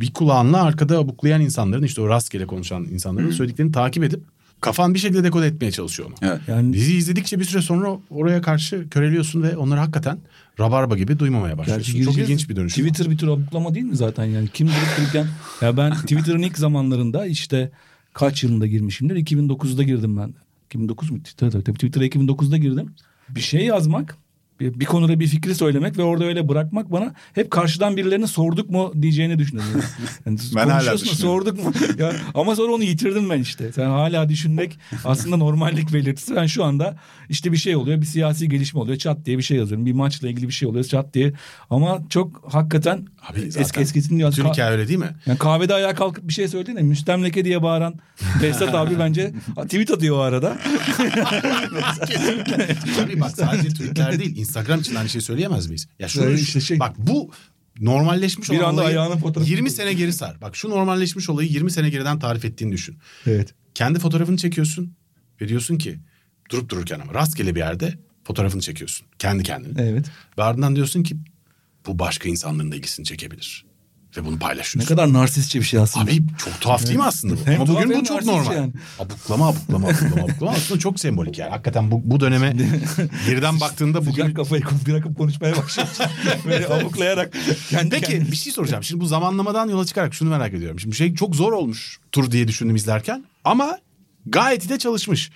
[0.00, 4.20] Bir kulağınla arkada abuklayan insanların işte o rastgele konuşan insanların söylediklerini takip edip
[4.60, 6.30] kafan bir şekilde dekode etmeye çalışıyor onu.
[6.30, 6.40] Evet.
[6.48, 10.18] Yani Dizi izledikçe bir süre sonra oraya karşı köreliyorsun ve onları hakikaten
[10.60, 11.94] rabarba gibi duymamaya başlıyorsun.
[11.94, 12.86] Gerçi Çok ilginç bir dönüşüm.
[12.86, 14.48] Twitter bir tür abuklama değil mi zaten yani?
[14.48, 15.26] Kim durup dururken
[15.62, 17.70] ya ben Twitter'ın ilk zamanlarında işte
[18.12, 19.16] kaç yılında girmişimdir?
[19.16, 20.34] 2009'da girdim ben.
[20.70, 21.18] 2009 mu?
[21.36, 22.94] Tabii, tabii Twitter'a 2009'da girdim.
[23.28, 24.18] Bir şey yazmak,
[24.60, 28.70] bir, bir konuda bir fikri söylemek ve orada öyle bırakmak bana hep karşıdan birilerine sorduk
[28.70, 29.70] mu diyeceğini düşünüyorum.
[30.26, 31.20] Yani Ben hala düşünüyorum.
[31.20, 31.72] sorduk mu?
[31.98, 33.72] Ya, ama sonra onu yitirdim ben işte.
[33.72, 36.36] Sen hala düşünmek aslında normallik belirtisi.
[36.36, 36.96] Ben şu anda
[37.28, 38.98] işte bir şey oluyor, bir siyasi gelişme oluyor.
[38.98, 39.86] Çat diye bir şey yazıyorum.
[39.86, 41.32] Bir maçla ilgili bir şey oluyor çat diye.
[41.70, 44.30] Ama çok hakikaten Abi eski zaten eskisinin ya.
[44.30, 45.10] Bütün Ka- hikaye öyle değil mi?
[45.26, 47.94] yani kahvede ayağa kalkıp bir şey söylediğinde müstemleke diye bağıran
[48.42, 50.58] Behzat abi bence tweet atıyor o arada.
[52.96, 55.88] Tabii bak sadece Twitter değil Instagram için aynı şey söyleyemez miyiz?
[55.98, 56.80] Ya şunu Öyle işte şey.
[56.80, 57.30] bak bu
[57.80, 59.76] normalleşmiş Bir olan anda olayı ayağının fotoğrafını 20 koy.
[59.76, 60.40] sene geri sar.
[60.40, 62.98] Bak şu normalleşmiş olayı 20 sene geriden tarif ettiğini düşün.
[63.26, 63.54] Evet.
[63.74, 64.96] Kendi fotoğrafını çekiyorsun
[65.40, 65.98] ve diyorsun ki
[66.50, 69.06] durup dururken ama rastgele bir yerde fotoğrafını çekiyorsun.
[69.18, 69.82] Kendi kendine.
[69.82, 70.06] Evet.
[70.38, 71.16] Ve ardından diyorsun ki
[71.86, 73.65] bu başka insanların da ilgisini çekebilir.
[74.16, 74.88] Ve bunu Ne paylaşıyorsun.
[74.94, 76.04] kadar narsistçe bir şey aslında.
[76.04, 77.46] Abi çok tuhaf değil mi aslında bu?
[77.46, 78.54] Hem Ama tuhaf bugün hem bu çok narsist normal.
[78.56, 78.72] yani.
[78.98, 81.50] Abuklama abuklama abuklama abuklama aslında çok sembolik yani.
[81.50, 82.56] Hakikaten bu, bu döneme
[83.26, 84.10] geriden baktığında bugün...
[84.12, 86.06] Sıcak kafayı bırakıp konuşmaya başlıyorsun.
[86.44, 87.32] Böyle avuklayarak.
[87.70, 88.30] Kendi Peki kendine.
[88.30, 88.82] bir şey soracağım.
[88.84, 90.80] Şimdi bu zamanlamadan yola çıkarak şunu merak ediyorum.
[90.80, 93.24] Şimdi şey çok zor olmuş tur diye düşündüm izlerken.
[93.44, 93.78] Ama
[94.26, 95.30] gayet iyi de çalışmış.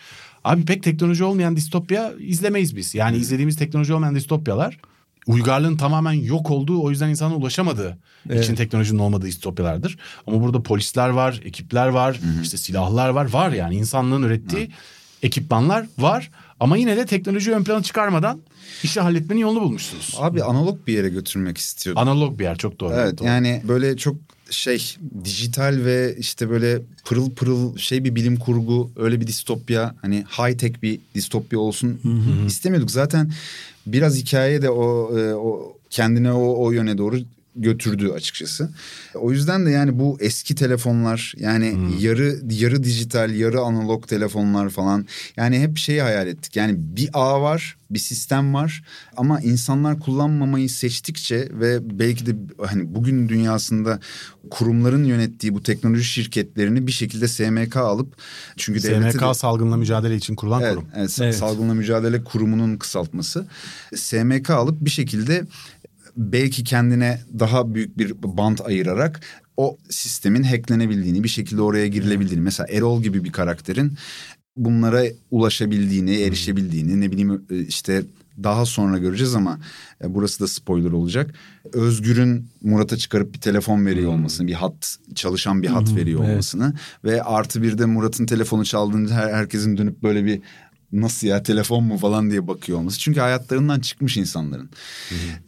[0.44, 2.94] Abi pek teknoloji olmayan distopya izlemeyiz biz.
[2.94, 4.78] Yani izlediğimiz teknoloji olmayan distopyalar
[5.26, 7.98] uygarlığın tamamen yok olduğu o yüzden insana ulaşamadığı
[8.30, 8.44] Evet.
[8.44, 9.98] için teknolojinin olmadığı distopyalardır.
[10.26, 13.32] Ama burada polisler var, ekipler var, işte silahlar var.
[13.32, 14.70] Var yani insanlığın ürettiği
[15.22, 16.30] ekipmanlar var.
[16.60, 18.40] Ama yine de teknolojiyi ön plana çıkarmadan
[18.82, 20.16] işi halletmenin yolunu bulmuşsunuz.
[20.18, 22.02] Abi analog bir yere götürmek istiyordum.
[22.02, 22.94] Analog bir yer çok doğru.
[22.94, 23.28] Evet doğru.
[23.28, 24.16] yani böyle çok
[24.50, 30.24] şey dijital ve işte böyle pırıl pırıl şey bir bilim kurgu öyle bir distopya hani
[30.38, 32.00] high tech bir distopya olsun
[32.46, 32.90] istemiyorduk.
[32.90, 33.32] Zaten
[33.86, 37.18] biraz hikaye de o, e, o kendine o, o yöne doğru
[37.56, 38.70] götürdü açıkçası.
[39.14, 45.06] O yüzden de yani bu eski telefonlar yani yarı yarı dijital yarı analog telefonlar falan
[45.36, 46.56] yani hep şeyi hayal ettik.
[46.56, 48.82] Yani bir ağ var bir sistem var
[49.16, 52.36] ama insanlar kullanmamayı seçtikçe ve belki de
[52.66, 54.00] hani bugün dünyasında
[54.50, 58.16] kurumların yönettiği bu teknoloji şirketlerini bir şekilde SMK alıp
[58.56, 60.88] çünkü SMK de- salgınla mücadele için kurulan Evet, kurum.
[60.96, 61.34] evet, Evet.
[61.36, 63.46] salgınla mücadele kurumunun kısaltması.
[63.94, 65.44] SMK alıp bir şekilde
[66.20, 69.20] belki kendine daha büyük bir bant ayırarak
[69.56, 73.92] o sistemin hacklenebildiğini bir şekilde oraya girilebildiğini mesela Erol gibi bir karakterin
[74.56, 78.02] bunlara ulaşabildiğini, erişebildiğini ne bileyim e, işte
[78.42, 79.58] daha sonra göreceğiz ama
[80.04, 81.34] e, burası da spoiler olacak.
[81.72, 86.30] Özgür'ün Murat'a çıkarıp bir telefon veriyor olmasını, bir hat çalışan bir hat veriyor evet.
[86.30, 90.40] olmasını ve artı bir de Murat'ın telefonu çaldığında her, herkesin dönüp böyle bir
[90.92, 92.98] nasıl ya telefon mu falan diye bakıyor olması.
[92.98, 94.70] Çünkü hayatlarından çıkmış insanların.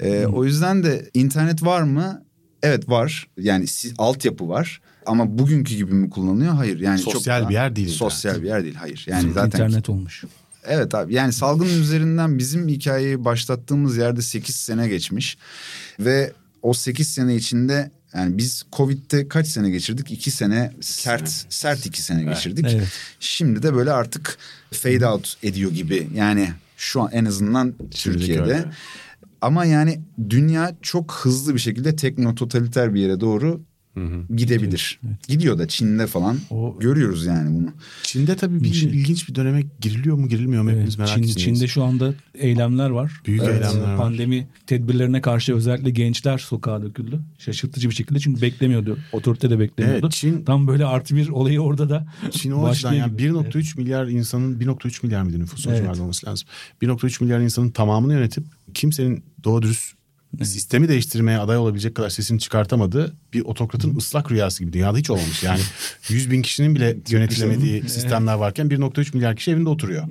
[0.01, 2.23] E, o yüzden de internet var mı?
[2.63, 3.29] evet var.
[3.39, 3.65] Yani
[3.99, 4.81] altyapı var.
[5.07, 6.53] Ama bugünkü gibi mi kullanılıyor?
[6.53, 6.81] Hayır.
[6.81, 8.43] Yani Sosyal çok bir yer değil Sosyal internet.
[8.45, 8.75] bir yer değil.
[8.75, 9.05] Hayır.
[9.09, 10.25] Yani zaten İnternet olmuş.
[10.67, 15.39] Evet abi yani salgının üzerinden bizim hikayeyi başlattığımız yerde 8 sene geçmiş.
[16.01, 20.11] Ve o 8 sene içinde yani biz Covid'de kaç sene geçirdik?
[20.11, 22.67] 2 sene sert sert 2 sene geçirdik.
[22.69, 22.89] Evet.
[23.21, 24.39] Şimdi de böyle artık
[24.73, 26.09] fade out ediyor gibi.
[26.15, 28.43] Yani şu an en azından Şimdilik Türkiye'de.
[28.43, 28.65] öyle.
[29.41, 33.61] Ama yani dünya çok hızlı bir şekilde tekno totaliter bir yere doğru
[34.37, 35.01] gidebilir.
[35.29, 36.39] Gidiyor da Çin'de falan.
[36.51, 37.69] O- Görüyoruz yani bunu.
[38.03, 41.59] Çin'de tabii bir Çin- ilginç bir döneme giriliyor mu girilmiyor mu hepimiz merak Çin, içindeyiz.
[41.59, 43.13] Çin'de şu anda eylemler var.
[43.27, 43.97] Büyük eylemler var.
[43.97, 47.21] Pandemi tedbirlerine karşı özellikle gençler sokağa döküldü.
[47.39, 48.99] Şaşırtıcı bir şekilde çünkü beklemiyordu.
[49.13, 50.07] Otorite de beklemiyordu.
[50.07, 53.23] Evet, Çin- Tam böyle artı bir olayı orada da Çin o açıdan yani gibi.
[53.23, 56.01] 1.3 milyar insanın 1.3 milyar mıydı nüfusu Evet.
[56.01, 56.49] olması lazım.
[56.83, 59.95] 1.3 milyar insanın tamamını yönetip kimsenin doğru dürüst
[60.43, 64.73] sistemi değiştirmeye aday olabilecek kadar sesini çıkartamadığı bir otokratın ıslak rüyası gibi.
[64.73, 65.43] Dünyada hiç olmamış.
[65.43, 65.61] Yani
[66.09, 70.05] 100 bin kişinin bile yönetilemediği sistemler varken 1.3 milyar kişi evinde oturuyor.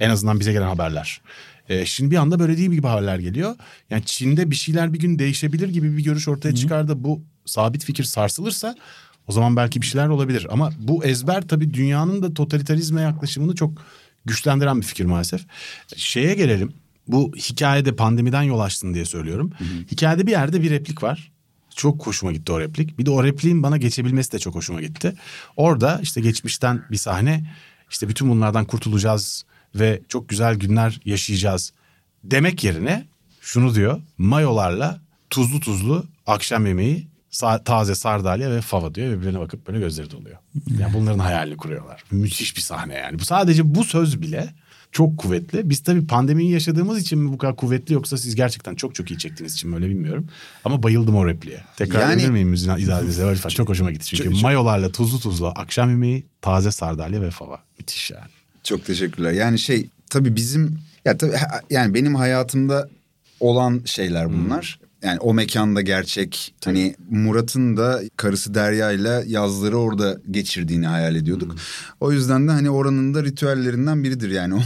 [0.00, 1.20] En azından bize gelen haberler.
[1.68, 3.56] Ee, şimdi bir anda böyle değil gibi haberler geliyor.
[3.90, 7.84] Yani Çin'de bir şeyler bir gün değişebilir gibi bir görüş ortaya çıkar da bu sabit
[7.84, 8.76] fikir sarsılırsa
[9.26, 10.46] o zaman belki bir şeyler olabilir.
[10.50, 13.82] Ama bu ezber tabii dünyanın da totalitarizme yaklaşımını çok
[14.24, 15.40] güçlendiren bir fikir maalesef.
[15.96, 16.72] Şeye gelelim.
[17.08, 19.52] Bu hikayede pandemiden yol açtın diye söylüyorum.
[19.90, 21.32] Hikayede bir yerde bir replik var.
[21.76, 22.98] Çok hoşuma gitti o replik.
[22.98, 25.14] Bir de o repliğin bana geçebilmesi de çok hoşuma gitti.
[25.56, 27.50] Orada işte geçmişten bir sahne
[27.90, 29.44] işte bütün bunlardan kurtulacağız
[29.74, 31.72] ve çok güzel günler yaşayacağız
[32.24, 33.06] demek yerine
[33.40, 34.00] şunu diyor.
[34.18, 37.08] Mayolarla tuzlu tuzlu akşam yemeği
[37.64, 39.12] taze sardalya ve fava diyor.
[39.12, 40.36] Birbirine bakıp böyle gözleri doluyor.
[40.80, 42.04] Yani bunların hayalini kuruyorlar.
[42.10, 43.18] Müthiş bir sahne yani.
[43.18, 44.54] Bu sadece bu söz bile
[44.92, 45.70] çok kuvvetli.
[45.70, 49.18] Biz tabii pandemiyi yaşadığımız için mi bu kadar kuvvetli yoksa siz gerçekten çok çok iyi
[49.18, 50.26] çektiğiniz için mi öyle bilmiyorum.
[50.64, 51.60] Ama bayıldım o repliğe.
[51.76, 53.30] Tekrar Yani- edebilir miyim müziğin izadenizle?
[53.32, 54.06] Lütfen çok hoşuma gitti.
[54.06, 57.58] Çünkü mayolarla tuzlu tuzlu akşam yemeği taze sardalya ve fava.
[57.78, 58.30] Müthiş yani.
[58.64, 59.32] Çok teşekkürler.
[59.32, 61.32] Yani şey tabii bizim ya tabii
[61.70, 62.88] yani benim hayatımda
[63.40, 64.80] olan şeyler bunlar.
[65.02, 66.54] Yani o mekanda gerçek.
[66.64, 71.56] Hani Murat'ın da karısı Derya ile yazları orada geçirdiğini hayal ediyorduk.
[72.00, 74.60] O yüzden de hani oranın da ritüellerinden biridir yani o.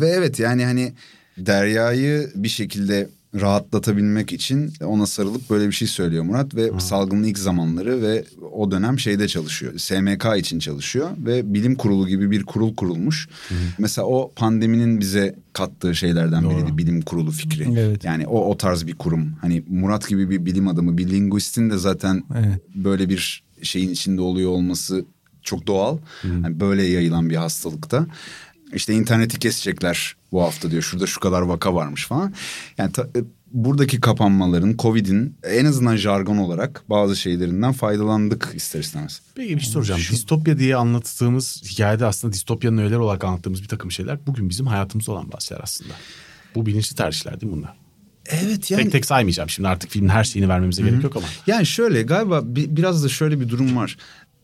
[0.00, 0.92] Ve evet yani hani
[1.38, 7.38] Derya'yı bir şekilde rahatlatabilmek için ona sarılıp böyle bir şey söylüyor Murat ve salgının ilk
[7.38, 9.78] zamanları ve o dönem şeyde çalışıyor.
[9.78, 13.28] SMK için çalışıyor ve bilim kurulu gibi bir kurul kurulmuş.
[13.78, 17.66] Mesela o pandeminin bize kattığı şeylerden biriydi bilim kurulu fikri.
[17.78, 18.04] Evet.
[18.04, 19.32] Yani o o tarz bir kurum.
[19.40, 22.62] Hani Murat gibi bir bilim adamı, bir linguistin de zaten Evet.
[22.74, 25.04] böyle bir şeyin içinde oluyor olması
[25.42, 25.98] çok doğal.
[26.24, 28.06] Yani böyle yayılan bir hastalıkta.
[28.74, 30.82] İşte interneti kesecekler bu hafta diyor.
[30.82, 32.34] Şurada şu kadar vaka varmış falan.
[32.78, 33.20] Yani ta- e,
[33.52, 39.20] buradaki kapanmaların, Covid'in en azından jargon olarak bazı şeylerinden faydalandık ister istemez.
[39.34, 40.00] Peki bir şey soracağım.
[40.10, 45.12] Distopya diye anlattığımız hikayede aslında distopyanın öğeleri olarak anlattığımız bir takım şeyler bugün bizim hayatımızda
[45.12, 45.92] olan bazı şeyler aslında.
[46.54, 47.74] Bu bilinçli tercihler değil mi bunlar?
[48.26, 48.82] Evet yani.
[48.82, 51.26] Tek tek saymayacağım şimdi artık filmin her şeyini vermemize gerek yok ama.
[51.46, 53.96] Yani şöyle galiba bi- biraz da şöyle bir durum var.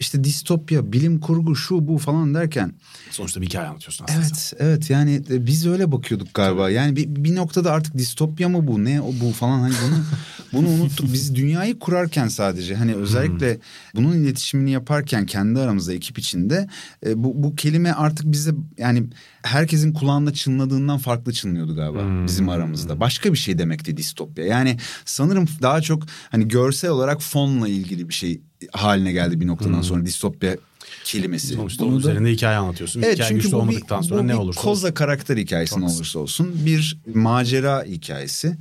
[0.05, 2.73] İşte distopya, bilim kurgu, şu bu falan derken
[3.11, 4.21] Sonuçta bir hikaye anlatıyorsun aslında.
[4.21, 6.71] Evet evet yani e, biz öyle bakıyorduk galiba.
[6.71, 10.05] Yani bir, bir noktada artık distopya mı bu ne o bu falan hani bunu
[10.53, 11.13] bunu unuttuk.
[11.13, 13.59] Biz dünyayı kurarken sadece hani özellikle
[13.95, 16.69] bunun iletişimini yaparken kendi aramızda ekip içinde
[17.07, 19.07] e, bu, bu kelime artık bize yani
[19.43, 23.01] herkesin kulağında çınladığından farklı çınlıyordu galiba bizim aramızda.
[23.01, 24.45] Başka bir şey demekti distopya.
[24.45, 28.41] Yani sanırım daha çok hani görsel olarak fonla ilgili bir şey
[28.73, 30.57] haline geldi bir noktadan sonra distopya
[31.05, 31.55] kelimesi.
[31.55, 33.03] Sonuçta Bunu da- üzerinde hikaye anlatıyorsun.
[33.03, 34.95] Evet hikaye çünkü güçlü bu bir, olmadıktan sonra bu ne olursa koza olsun.
[34.95, 38.57] karakter hikayesi ne olursa olsun bir macera hikayesi,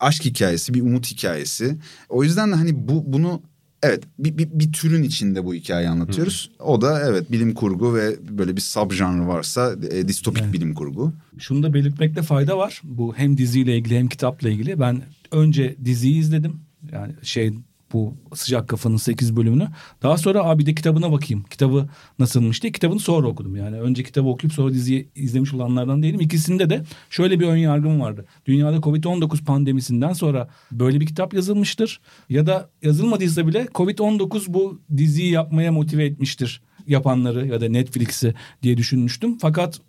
[0.00, 1.76] aşk hikayesi, bir umut hikayesi.
[2.08, 3.42] O yüzden de hani bu bunu
[3.82, 6.50] evet bir, bir, bir türün içinde bu hikayeyi anlatıyoruz.
[6.58, 11.12] O da evet bilim kurgu ve böyle bir subjanrı varsa e, distopik bilim kurgu.
[11.38, 12.80] Şunu da belirtmekte fayda var.
[12.84, 14.80] Bu hem diziyle ilgili hem kitapla ilgili.
[14.80, 16.60] Ben önce diziyi izledim.
[16.92, 17.52] Yani şey
[17.94, 19.68] bu Sıcak Kafa'nın 8 bölümünü.
[20.02, 21.44] Daha sonra abi de kitabına bakayım.
[21.50, 23.56] Kitabı nasılmış diye kitabını sonra okudum.
[23.56, 26.20] Yani önce kitabı okuyup sonra diziyi izlemiş olanlardan değilim.
[26.20, 28.24] İkisinde de şöyle bir ön yargım vardı.
[28.46, 32.00] Dünyada Covid-19 pandemisinden sonra böyle bir kitap yazılmıştır.
[32.28, 38.76] Ya da yazılmadıysa bile Covid-19 bu diziyi yapmaya motive etmiştir yapanları ya da Netflix'i diye
[38.76, 39.38] düşünmüştüm.
[39.38, 39.80] Fakat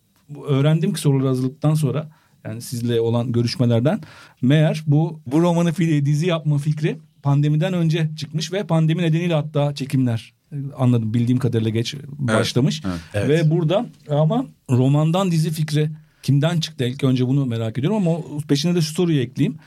[0.47, 2.09] öğrendim ki soruları hazırlıktan sonra
[2.45, 4.01] yani sizle olan görüşmelerden
[4.41, 9.75] meğer bu bu romanı fi- dizi yapma fikri pandemiden önce çıkmış ve pandemi nedeniyle hatta
[9.75, 12.81] çekimler e, anladım bildiğim kadarıyla geç başlamış.
[13.13, 13.29] evet.
[13.29, 15.89] ve burada ama romandan dizi fikri
[16.23, 16.85] kimden çıktı?
[16.85, 19.57] İlk önce bunu merak ediyorum ama peşine de şu soruyu ekleyeyim.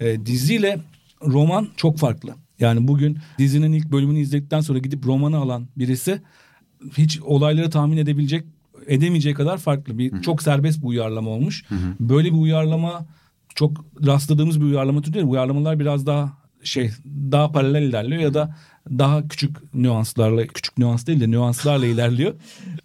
[0.00, 0.80] E, diziyle
[1.26, 2.34] roman çok farklı.
[2.60, 6.20] Yani bugün dizinin ilk bölümünü izledikten sonra gidip romanı alan birisi
[6.98, 8.44] hiç olayları tahmin edebilecek
[8.86, 9.98] edemeyeceği kadar farklı.
[9.98, 11.64] Bir çok serbest bir uyarlama olmuş.
[12.00, 13.06] Böyle bir uyarlama
[13.54, 15.26] çok rastladığımız bir uyarlama türü değil.
[15.26, 16.90] Uyarlamalar biraz daha şey
[17.32, 18.56] daha paralel ilerliyor ya da
[18.90, 22.34] daha küçük nüanslarla küçük nüans değil de nüanslarla ilerliyor.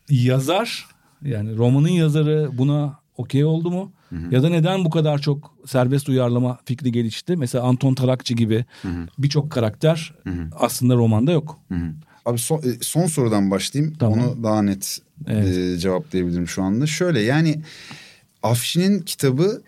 [0.09, 0.85] Yazar
[1.25, 3.91] yani romanın yazarı buna okey oldu mu?
[4.31, 7.35] Ya da neden bu kadar çok serbest uyarlama fikri gelişti?
[7.37, 8.65] Mesela Anton Tarakçı gibi
[9.17, 10.13] birçok karakter
[10.59, 11.59] aslında romanda yok.
[12.25, 13.93] Abi son, e, son sorudan başlayayım.
[13.99, 14.19] Tamam.
[14.19, 15.57] Onu daha net Evet.
[15.57, 16.87] e, cevaplayabilirim şu anda.
[16.87, 17.61] Şöyle yani
[18.43, 19.61] Afşin'in kitabı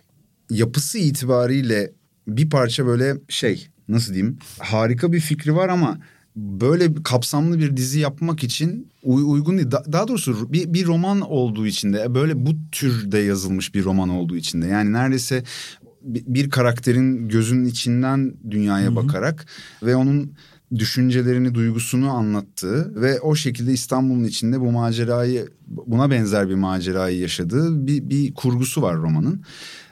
[0.49, 1.91] yapısı itibariyle
[2.27, 5.97] bir parça böyle şey nasıl diyeyim harika bir fikri var ama
[6.35, 9.71] böyle bir kapsamlı bir dizi yapmak için uy- uygun değil.
[9.71, 14.09] Da- daha doğrusu bir, bir roman olduğu için de böyle bu türde yazılmış bir roman
[14.09, 15.43] olduğu için de yani neredeyse
[16.05, 19.45] bir, karakterin gözünün içinden dünyaya bakarak
[19.83, 20.31] ve onun
[20.75, 27.87] düşüncelerini, duygusunu anlattığı ve o şekilde İstanbul'un içinde bu macerayı, buna benzer bir macerayı yaşadığı
[27.87, 29.41] bir, bir kurgusu var romanın.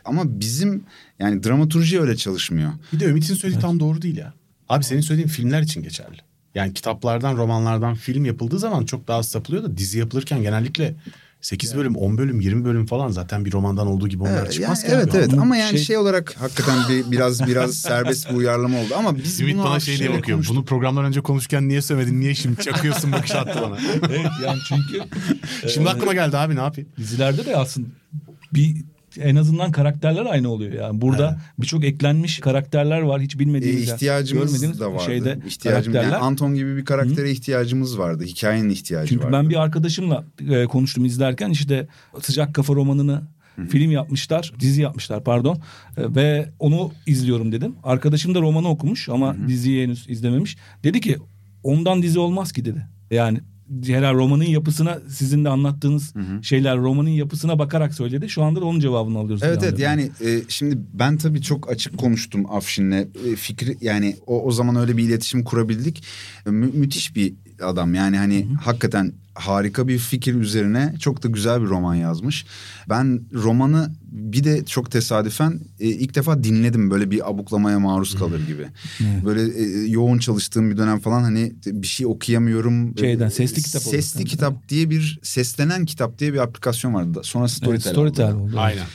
[0.05, 0.83] Ama bizim
[1.19, 2.71] yani dramaturji öyle çalışmıyor.
[2.93, 4.33] Bir de Ümit'in söylediği tam doğru değil ya.
[4.69, 6.17] Abi senin söylediğin filmler için geçerli.
[6.55, 10.95] Yani kitaplardan, romanlardan film yapıldığı zaman çok daha sapılıyor da dizi yapılırken genellikle
[11.41, 14.83] 8 bölüm, 10 bölüm, 20 bölüm falan zaten bir romandan olduğu gibi onlar Evet, çıkmaz
[14.83, 15.17] yani evet abi.
[15.17, 18.93] evet Ama ama yani şey- şey, olarak hakikaten bir biraz biraz serbest bir uyarlama oldu
[18.97, 20.37] ama biz Ümit bana şey diye bakıyor.
[20.37, 20.55] konuştuk.
[20.55, 22.19] Bunu programdan önce konuşurken niye söylemedin?
[22.19, 23.77] Niye şimdi çakıyorsun bakış attı bana.
[24.09, 25.03] evet yani çünkü
[25.73, 26.89] şimdi aklıma geldi abi ne yapayım?
[26.97, 27.87] dizilerde de aslında
[28.53, 28.75] bir
[29.19, 31.01] en azından karakterler aynı oluyor yani.
[31.01, 31.41] Burada Evet.
[31.59, 35.03] birçok eklenmiş karakterler var hiç E, bilmediğimiz ihtiyacımız görmediğimiz da vardı.
[35.05, 36.27] şeyde İhtiyacım, yani karakterler.
[36.27, 38.23] Anton gibi bir karaktere ihtiyacımız vardı.
[38.23, 39.37] Hikayenin ihtiyacı Çünkü vardı.
[39.37, 41.87] ben bir arkadaşımla e, konuştum izlerken işte
[42.21, 43.21] Sıcak Kafa romanını
[43.69, 45.55] film yapmışlar, dizi yapmışlar pardon
[45.97, 47.75] E, ve onu izliyorum dedim.
[47.83, 50.57] Arkadaşım da romanı okumuş ama diziyi henüz izlememiş.
[50.83, 51.17] Dedi ki
[51.63, 52.87] ondan dizi olmaz ki dedi.
[53.11, 53.39] Yani
[53.87, 58.29] herhalde romanın yapısına sizin de anlattığınız şeyler romanın yapısına bakarak söyledi.
[58.29, 59.43] Şu anda da onun cevabını alıyoruz.
[59.43, 62.91] Evet evet yani e, şimdi ben tabii çok açık konuştum Afşin'le.
[62.91, 66.03] E, fikri yani o, o zaman öyle bir iletişim kurabildik.
[66.47, 71.61] E, mü- müthiş bir adam yani hani hakikaten harika bir fikir üzerine çok da güzel
[71.61, 72.45] bir roman yazmış.
[72.89, 78.47] Ben romanı bir de çok tesadüfen e, ilk defa dinledim böyle bir abuklamaya maruz kalır
[78.47, 78.67] gibi.
[79.25, 82.97] Böyle e, yoğun çalıştığım bir dönem falan hani bir şey okuyamıyorum.
[82.97, 84.25] Şeyden, sesli kitap oldu Sesli sende.
[84.25, 87.19] kitap diye bir seslenen kitap diye bir aplikasyon vardı.
[87.23, 87.91] Sonra Evet, Storytel.
[87.91, 88.13] oldu.
[88.13, 88.53] Storytel oldu.
[88.59, 88.85] Aynen.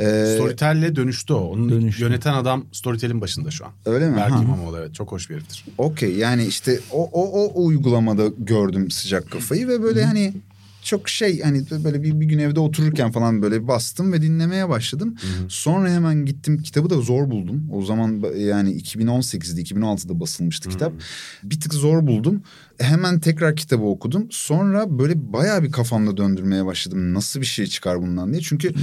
[0.00, 1.38] Ee, Storytel'le dönüştü o.
[1.38, 2.02] Onu Dönüştü.
[2.02, 3.72] yöneten adam Storytel'in başında şu an.
[3.86, 4.16] Öyle mi?
[4.16, 4.30] Berk.
[4.42, 4.94] İmamoğlu evet.
[4.94, 5.64] Çok hoş bir heriftir.
[5.78, 10.32] Okey yani işte o, o, o uygulamada gördüm sıcak kafayı ve böyle hani
[10.82, 15.16] çok şey hani böyle bir, bir gün evde otururken falan böyle bastım ve dinlemeye başladım.
[15.48, 17.68] Sonra hemen gittim kitabı da zor buldum.
[17.72, 20.92] O zaman yani 2018'de 2016'da basılmıştı kitap.
[21.42, 22.42] Bir tık zor buldum.
[22.78, 24.26] Hemen tekrar kitabı okudum.
[24.30, 27.14] Sonra böyle bayağı bir kafamda döndürmeye başladım.
[27.14, 28.42] Nasıl bir şey çıkar bundan diye.
[28.42, 28.74] Çünkü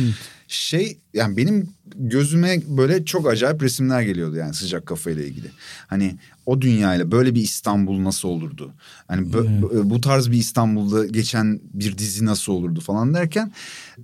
[0.47, 5.47] şey yani benim gözüme böyle çok acayip resimler geliyordu yani sıcak kafayla ilgili.
[5.87, 8.73] Hani o dünyayla böyle bir İstanbul nasıl olurdu?
[9.07, 13.51] Hani bö- bu tarz bir İstanbul'da geçen bir dizi nasıl olurdu falan derken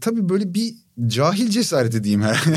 [0.01, 0.73] tabii böyle bir
[1.07, 2.55] cahil cesareti diyeyim herhalde.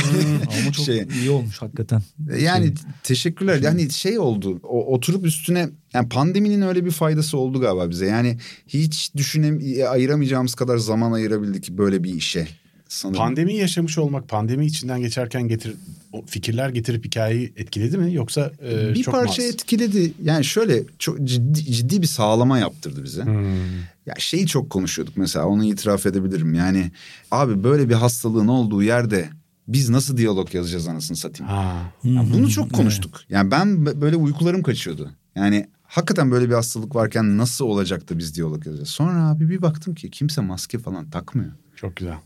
[0.63, 2.03] Ama çok Şey, iyi olmuş hakikaten.
[2.41, 3.63] yani Şey, teşekkürler.
[3.63, 4.61] Yani şey oldu.
[4.63, 8.07] O, oturup üstüne yani pandeminin öyle bir faydası oldu galiba bize.
[8.07, 9.61] Yani hiç düşünem
[9.91, 12.49] ayıramayacağımız kadar zaman ayırabildik böyle bir işe.
[12.89, 13.19] Sanırım.
[13.19, 15.75] Pandemiyi yaşamış olmak, pandemi içinden geçerken getir
[16.13, 19.49] o fikirler getirip hikayeyi etkiledi mi yoksa e, bir çok parça az?
[19.49, 20.13] etkiledi.
[20.23, 23.25] Yani şöyle çok ciddi, ciddi bir sağlama yaptırdı bize.
[23.25, 23.57] Hmm.
[24.07, 26.55] Ya şeyi çok konuşuyorduk mesela onu itiraf edebilirim.
[26.55, 26.91] Yani
[27.31, 29.29] abi böyle bir hastalığın olduğu yerde
[29.69, 31.53] biz nasıl diyalog yazacağız anasını satayım.
[31.53, 31.93] Ha.
[32.05, 33.21] Ya bunu çok konuştuk.
[33.29, 35.11] Yani ben böyle uykularım kaçıyordu.
[35.35, 38.89] Yani hakikaten böyle bir hastalık varken nasıl olacak da biz diyalog yazacağız.
[38.89, 41.53] Sonra abi bir baktım ki kimse maske falan takmıyor.
[41.77, 42.19] Çok güzel.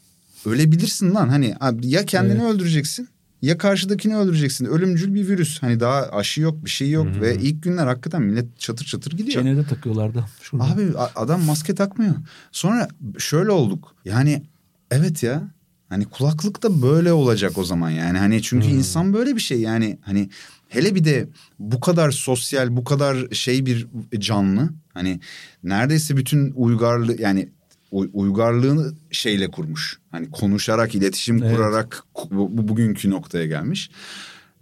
[0.47, 3.09] Ölebilirsin lan hani ya kendini öldüreceksin
[3.43, 4.65] ya karşıdakini öldüreceksin.
[4.65, 5.63] Ölümcül bir virüs.
[5.63, 9.43] Hani daha aşı yok bir şey yok ve ilk günler hakikaten millet çatır çatır gidiyor.
[9.43, 10.25] Çenede takıyorlardı.
[10.43, 10.65] Şurada.
[10.65, 12.15] Abi adam maske takmıyor.
[12.53, 13.95] Sonra şöyle olduk.
[14.05, 14.43] Yani
[14.91, 15.43] evet ya.
[15.89, 18.19] Hani kulaklık da böyle olacak o zaman yani.
[18.19, 20.31] Hani çünkü insan böyle bir şey yani hani
[20.69, 21.29] hele bir de
[21.59, 23.87] bu kadar sosyal, bu kadar şey bir
[24.19, 24.71] canlı.
[24.95, 25.21] Hani
[25.63, 27.49] neredeyse bütün uygarlığı yani
[27.93, 29.99] uygarlığını şeyle kurmuş.
[30.11, 31.57] Hani konuşarak, iletişim Evet.
[31.57, 33.91] kurarak bu, bu bugünkü noktaya gelmiş.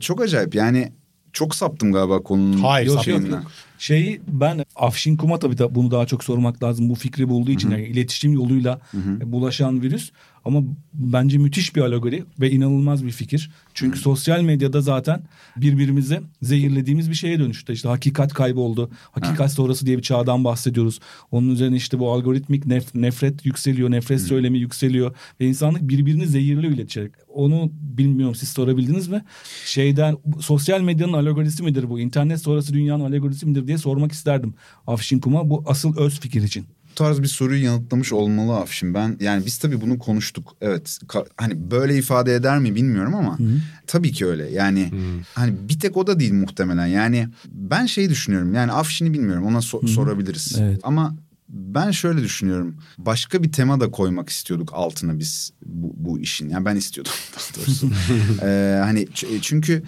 [0.01, 0.93] Çok acayip yani
[1.33, 3.31] çok saptım galiba konunun Hayır, Yok, yok, şeyinden.
[3.31, 3.51] yok.
[3.79, 7.71] Şeyi ben Afşin Kuma tabii da bunu daha çok sormak lazım bu fikri bulduğu için
[7.71, 8.81] yani iletişim yoluyla
[9.25, 10.11] bulaşan virüs.
[10.45, 10.63] Ama
[10.95, 13.51] bence müthiş bir alegori ve inanılmaz bir fikir.
[13.75, 15.23] Çünkü sosyal medyada zaten
[15.57, 17.73] birbirimizi zehirlediğimiz bir şeye dönüştü.
[17.73, 18.91] İşte hakikat kayboldu.
[19.13, 21.01] Hakikat sonrası diye bir çağdan bahsediyoruz.
[21.31, 23.91] Onun üzerine işte bu algoritmik nef- nefret yükseliyor.
[23.91, 25.15] Nefret söylemi yükseliyor.
[25.41, 27.13] Ve insanlık birbirini zehirli iletecek.
[27.35, 29.25] Onu bilmiyorum siz sorabildiniz mi?
[29.67, 32.01] Şeyden sosyal medyanın alegorisi midir bu?
[32.01, 34.55] İnternet sonrası dünyanın alegorisi midir diye sormak isterdim.
[34.87, 36.67] Afşin Kuma bu asıl öz fikir için.
[37.01, 38.95] Tarz bir soruyu yanıtlamış olmalı Afşin.
[38.95, 40.57] Ben yani biz tabii bunu konuştuk.
[40.61, 40.99] Evet
[41.37, 43.39] hani böyle ifade eder mi bilmiyorum ama
[43.87, 44.51] tabii ki öyle.
[44.51, 44.93] Yani
[45.35, 46.87] hani bir tek o da değil muhtemelen.
[46.87, 48.55] Yani ben şey düşünüyorum.
[48.55, 50.57] Yani Afşin'i bilmiyorum ona so- sorabiliriz.
[50.61, 50.81] Evet.
[50.83, 51.17] Ama
[51.49, 52.77] ben şöyle düşünüyorum.
[52.99, 56.49] Başka bir tema da koymak istiyorduk altına biz bu, bu işin.
[56.49, 57.91] Yani ben istiyordum daha doğrusu.
[58.43, 59.83] Ee, hani ç- çünkü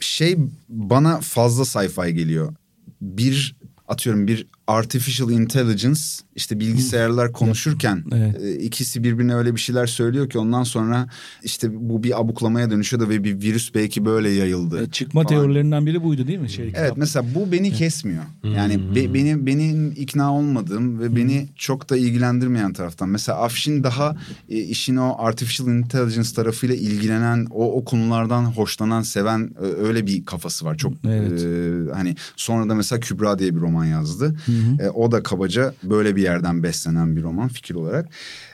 [0.00, 2.54] şey bana fazla sci-fi geliyor.
[3.00, 3.56] Bir
[3.88, 6.00] atıyorum bir artificial intelligence
[6.36, 8.42] işte bilgisayarlar konuşurken Evet.
[8.42, 11.08] e, ikisi birbirine öyle bir şeyler söylüyor ki ondan sonra
[11.42, 14.82] işte bu bir abuklamaya dönüşüyor da ve bir virüs belki böyle yayıldı.
[14.84, 15.34] E, Çıkma falan.
[15.34, 16.50] teorilerinden biri buydu değil mi?
[16.50, 16.94] Şey, Evet kitapta?
[16.96, 18.22] mesela bu beni kesmiyor.
[18.44, 23.08] Yani be- beni benim ikna olmadığım ve beni çok da ilgilendirmeyen taraftan.
[23.08, 24.16] Mesela Afşin daha
[24.48, 30.24] e, işin o artificial intelligence tarafıyla ilgilenen, o, o konulardan hoşlanan, seven e, öyle bir
[30.24, 30.76] kafası var.
[30.76, 31.42] Çok Evet.
[31.42, 34.34] e, hani sonra da mesela Kübra diye bir roman yazdı.
[34.80, 38.08] E, o da kabaca böyle bir yerden beslenen bir roman fikir olarak.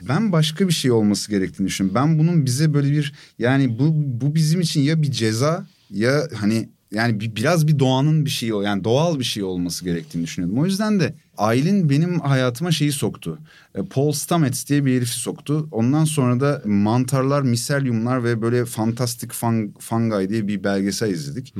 [0.08, 1.94] Ben başka bir şey olması gerektiğini düşünüyorum.
[1.94, 6.68] Ben bunun bize böyle bir yani bu bu bizim için ya bir ceza ya hani
[6.94, 10.58] yani bir, biraz bir doğanın bir şeyi o yani doğal bir şey olması gerektiğini düşünüyordum.
[10.58, 13.38] O yüzden de Aylin benim hayatıma şeyi soktu.
[13.74, 15.68] E, Paul Stamets diye bir herifi soktu.
[15.70, 21.54] Ondan sonra da mantarlar, miselyumlar ve böyle fantastik fang, fungi diye bir belgesel izledik.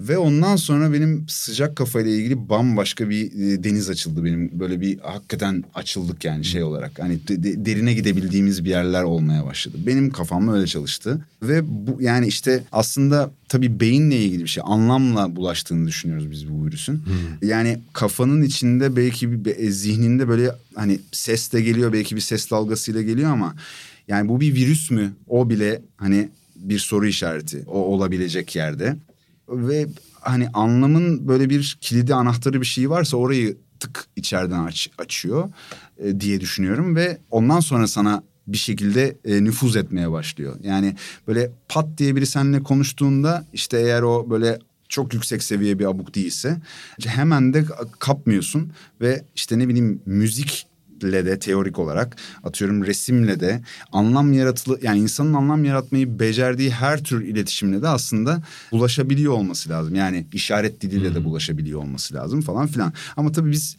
[0.00, 4.60] Ve ondan sonra benim sıcak kafayla ilgili bambaşka bir e, deniz açıldı benim.
[4.60, 6.98] Böyle bir hakikaten açıldık yani şey olarak.
[6.98, 9.76] Hani de- de- derine gidebildiğimiz bir yerler olmaya başladı.
[9.86, 11.20] Benim kafam öyle çalıştı.
[11.42, 14.62] Ve bu yani işte aslında tabii beyinle ilgili bir şey.
[14.66, 17.02] Anlamla bulaştığını düşünüyoruz biz bu virüsün.
[17.42, 21.92] Yani kafanın içinde belki bir be- zihninde böyle hani ses de geliyor.
[21.92, 23.54] Belki bir ses dalgasıyla geliyor ama
[24.08, 25.12] yani bu bir virüs mü?
[25.28, 27.64] O bile hani bir soru işareti.
[27.66, 28.96] O olabilecek yerde
[29.48, 29.86] ve
[30.20, 35.52] hani anlamın böyle bir kilidi anahtarı bir şey varsa orayı tık içeriden aç, açıyor
[35.98, 40.56] e, diye düşünüyorum ve ondan sonra sana bir şekilde e, nüfuz etmeye başlıyor.
[40.62, 40.96] Yani
[41.28, 46.14] böyle pat diye biri seninle konuştuğunda işte eğer o böyle çok yüksek seviye bir abuk
[46.14, 46.60] değilse
[47.06, 47.64] hemen de
[47.98, 50.66] kapmıyorsun ve işte ne bileyim müzik
[51.04, 53.60] le de teorik olarak atıyorum resimle de
[53.92, 59.94] anlam yaratılı yani insanın anlam yaratmayı becerdiği her tür iletişimle de aslında bulaşabiliyor olması lazım.
[59.94, 62.92] Yani işaret diliyle de bulaşabiliyor olması lazım falan filan.
[63.16, 63.76] Ama tabii biz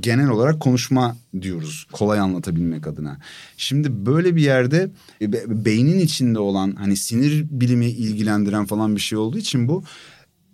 [0.00, 3.18] genel olarak konuşma diyoruz kolay anlatabilmek adına.
[3.56, 9.00] Şimdi böyle bir yerde e, be- beynin içinde olan hani sinir bilimi ilgilendiren falan bir
[9.00, 9.84] şey olduğu için bu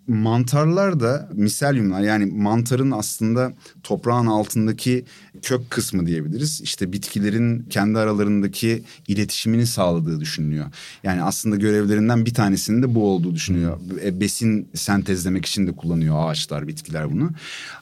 [0.07, 5.05] mantarlar da miselyumlar yani mantarın aslında toprağın altındaki
[5.41, 6.61] kök kısmı diyebiliriz.
[6.61, 10.65] İşte bitkilerin kendi aralarındaki iletişimini sağladığı düşünülüyor.
[11.03, 13.79] Yani aslında görevlerinden bir tanesinin de bu olduğu düşünülüyor.
[14.03, 17.31] E, Besin sentezlemek için de kullanıyor ağaçlar, bitkiler bunu.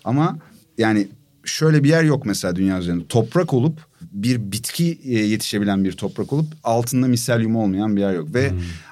[0.04, 0.40] Ama
[0.78, 1.08] yani
[1.46, 3.08] şöyle bir yer yok mesela dünya üzerinde.
[3.08, 8.34] Toprak olup bir bitki e, yetişebilen bir toprak olup altında miselyum olmayan bir yer yok.
[8.34, 8.52] Ve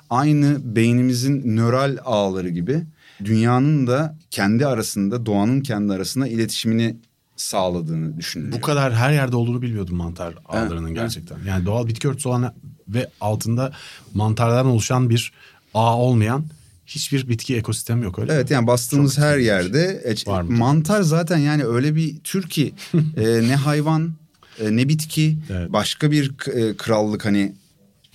[0.10, 2.84] aynı beynimizin nöral ağları gibi
[3.26, 6.98] dünyanın da kendi arasında doğanın kendi arasında iletişimini
[7.36, 8.58] sağladığını düşünüyorum.
[8.58, 11.38] Bu kadar her yerde olduğunu bilmiyordum mantar ağlarının gerçekten.
[11.48, 12.54] Yani doğal bitki örtüsü olan
[12.88, 13.72] ve altında
[14.14, 15.32] mantarlardan oluşan bir
[15.74, 16.46] ağ olmayan
[16.86, 18.36] hiçbir bitki ekosistemi yok öyle mi?
[18.36, 20.58] Evet yani bastığımız Çok her yerde e, Var mı?
[20.58, 22.74] mantar zaten yani öyle bir tür ki
[23.18, 24.14] e, ne hayvan
[24.60, 25.74] e, ne bitki Evet.
[25.74, 27.54] başka bir e, krallık hani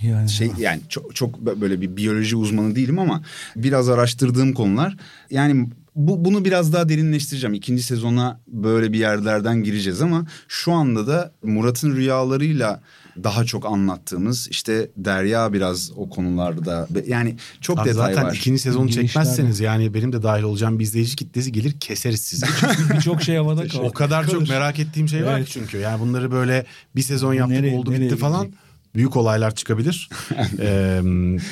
[0.03, 0.29] Yani.
[0.29, 3.23] şey yani çok çok bö- böyle bir biyoloji uzmanı değilim ama
[3.57, 4.97] biraz araştırdığım konular
[5.31, 7.55] yani bu bunu biraz daha derinleştireceğim.
[7.55, 12.81] İkinci sezona böyle bir yerlerden gireceğiz ama şu anda da Murat'ın rüyalarıyla
[13.25, 18.35] daha çok anlattığımız işte Derya biraz o konularda yani çok Abi detay zaten var.
[18.35, 22.47] ikinci sezonu Girişler çekmezseniz yani benim de dahil olacağım bir izleyici kitlesi gelir keseriz sizi.
[22.97, 23.83] Birçok şey havada kaldı.
[23.87, 24.49] o kadar çok Kalır.
[24.49, 25.47] merak ettiğim şey var Evet.
[25.47, 25.79] ki çünkü.
[25.79, 28.43] Yani bunları böyle bir sezon yaptık Nereye- oldu nereye bitti falan.
[28.43, 28.64] gidecek?
[28.95, 30.09] Büyük olaylar çıkabilir.
[30.61, 31.03] Ee,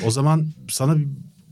[0.05, 0.97] o zaman sana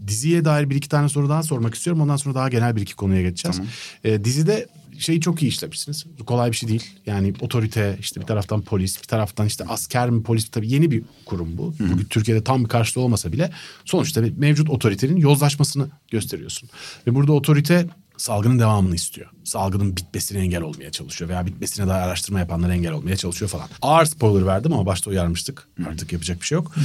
[0.07, 2.01] diziye dair bir iki tane soru daha sormak istiyorum.
[2.01, 3.57] Ondan sonra daha genel bir iki konuya geçeceğiz.
[3.57, 3.71] Tamam.
[4.03, 4.67] Ee, dizide
[4.97, 6.05] şeyi çok iyi işlemişsiniz.
[6.25, 6.83] Kolay bir şey değil.
[7.05, 10.51] Yani otorite işte bir taraftan polis bir taraftan işte asker mi polis mi?
[10.51, 11.73] tabii yeni bir kurum bu.
[11.79, 13.51] Bugün Türkiye'de tam bir karşılığı olmasa bile
[13.85, 16.69] sonuçta bir mevcut otoritenin yozlaşmasını gösteriyorsun.
[17.07, 17.87] Ve burada otorite
[18.21, 19.29] salgının devamını istiyor.
[19.43, 23.69] Salgının bitmesine engel olmaya çalışıyor veya bitmesine dair araştırma yapanlara engel olmaya çalışıyor falan.
[23.81, 25.67] Ağır spoiler verdim ama başta uyarmıştık.
[25.87, 26.75] Artık yapacak bir şey yok.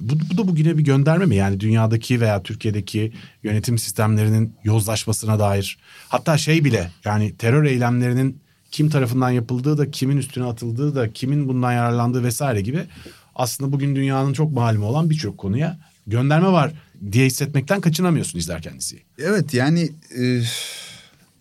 [0.00, 1.36] Bu, bu da bugüne bir gönderme mi?
[1.36, 5.78] Yani dünyadaki veya Türkiye'deki yönetim sistemlerinin yozlaşmasına dair.
[6.08, 8.40] Hatta şey bile yani terör eylemlerinin
[8.70, 12.84] kim tarafından yapıldığı da kimin üstüne atıldığı da kimin bundan yararlandığı vesaire gibi
[13.34, 16.72] aslında bugün dünyanın çok malumu olan birçok konuya gönderme var
[17.12, 19.02] diye hissetmekten kaçınamıyorsun izlerken diziyi.
[19.18, 20.42] Evet yani e,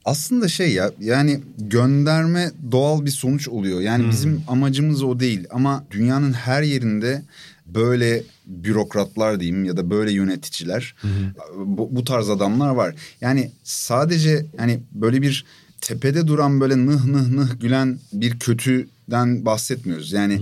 [0.06, 3.82] aslında şey ya yani gönderme doğal bir sonuç oluyor.
[3.82, 7.22] Yani bizim amacımız o değil ama dünyanın her yerinde
[7.66, 10.96] böyle bürokratlar diyeyim ya da böyle yöneticiler
[11.56, 12.96] bu, bu tarz adamlar var.
[13.22, 15.46] Yani sadece hani böyle bir
[15.82, 20.12] tepede duran böyle nıh nıh nıh gülen bir kötüden bahsetmiyoruz.
[20.12, 20.42] Yani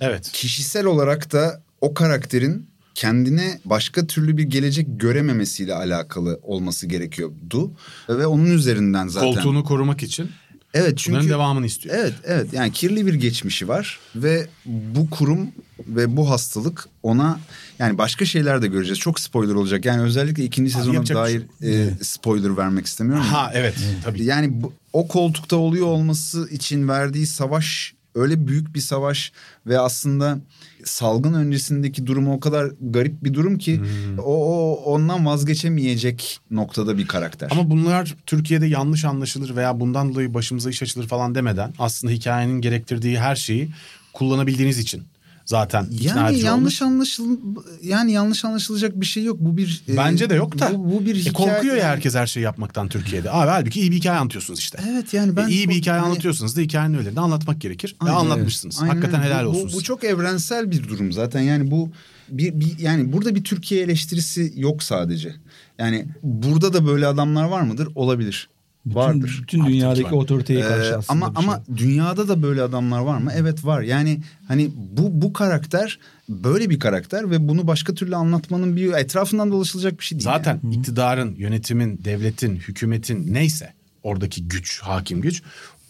[0.00, 0.30] Evet.
[0.32, 2.66] kişisel olarak da o karakterin
[2.96, 7.72] kendine başka türlü bir gelecek görememesiyle alakalı olması gerekiyordu.
[8.08, 9.34] Ve onun üzerinden zaten.
[9.34, 10.30] Koltuğunu korumak için
[10.74, 11.94] Evet çünkü bunların devamını istiyor.
[11.98, 15.48] Evet evet yani kirli bir geçmişi var ve bu kurum
[15.86, 17.40] ve bu hastalık ona
[17.78, 18.98] yani başka şeyler de göreceğiz.
[18.98, 19.84] Çok spoiler olacak.
[19.84, 23.24] Yani özellikle ikinci sezona yapacak bir dair şey e, spoiler vermek istemiyorum.
[23.24, 23.74] Ha evet
[24.04, 24.24] tabii.
[24.24, 29.32] Yani bu, o koltukta oluyor olması için verdiği savaş öyle büyük bir savaş
[29.66, 30.38] ve aslında
[30.84, 34.18] salgın öncesindeki durumu o kadar garip bir durum ki Hmm.
[34.18, 37.48] o, o ondan vazgeçemeyecek noktada bir karakter.
[37.50, 42.60] Ama bunlar Türkiye'de yanlış anlaşılır veya bundan dolayı başımıza iş açılır falan demeden aslında hikayenin
[42.60, 43.70] gerektirdiği her şeyi
[44.12, 45.02] kullanabildiğiniz için
[45.46, 46.94] zaten ikna yani edici yanlış olmuş.
[46.94, 47.36] anlaşıl
[47.82, 49.36] yani yanlış anlaşılacak bir şey yok.
[49.40, 50.70] Bu bir e, Bence de yok da.
[50.74, 53.30] Bu, bu bir E, korkuyor ya herkes her şeyi yapmaktan Türkiye'de.
[53.30, 54.78] Abi halbuki iyi bir hikaye anlatıyorsunuz işte.
[54.90, 57.96] Evet yani ben E, iyi bir hikaye yani- anlatıyorsunuz da hikayenin öyle de anlatmak gerekir.
[58.04, 58.20] Ve Aynen.
[58.20, 58.78] anlatmışsınız.
[58.82, 59.62] Aynen Hakikaten helal Bu- olsun.
[59.62, 59.82] Bu, bu size.
[59.82, 61.40] çok evrensel bir durum zaten.
[61.40, 61.90] Yani bu
[62.28, 65.34] bir, bir yani burada bir Türkiye eleştirisi yok sadece.
[65.78, 67.88] Yani burada da böyle adamlar var mıdır?
[67.94, 68.48] Olabilir.
[68.86, 69.28] Vardır.
[69.28, 70.10] Bütün, bütün dünyadaki var.
[70.10, 71.44] otoriteye karşı Ee, aslında ama şey.
[71.44, 73.32] ama dünyada da böyle adamlar var mı?
[73.34, 73.82] Evet var.
[73.82, 79.52] Yani hani bu bu karakter böyle bir karakter ve bunu başka türlü anlatmanın bir etrafından
[79.52, 80.24] dolaşılacak bir şey değil.
[80.24, 83.72] Zaten iktidarın, yönetimin, devletin, hükümetin neyse
[84.02, 85.42] oradaki güç, hakim güç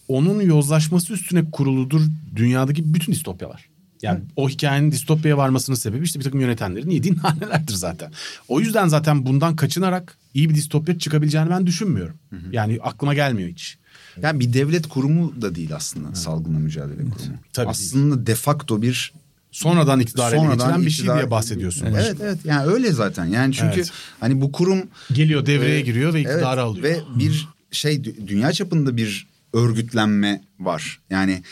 [0.09, 2.01] onun yozlaşması üstüne kuruludur
[2.37, 3.69] dünyadaki bütün distopyalar.
[4.03, 8.13] Yani o hikayenin distopyaya varmasının sebebi işte bir takım yönetenlerin yediği nanelerdir zaten.
[8.49, 12.17] O yüzden zaten bundan kaçınarak iyi bir distopya çıkabileceğini ben düşünmüyorum.
[12.53, 13.79] Yani aklıma gelmiyor hiç.
[14.23, 17.37] Yani bir devlet kurumu da değil aslında salgınla mücadele kurumu.
[17.53, 19.13] Tabii aslında de facto bir
[19.51, 21.87] Sonradan iktidar ele Sonradan geçiren bir şey iktidar- diye bahsediyorsun.
[21.87, 23.25] Evet evet yani öyle zaten.
[23.25, 23.93] Yani çünkü Evet.
[24.21, 24.83] hani bu kurum
[25.13, 26.85] Geliyor devreye e, giriyor ve iktidarı evet, alıyor.
[26.85, 31.01] Ve bir şey dü- dünya çapında bir örgütlenme var.
[31.11, 31.43] Yani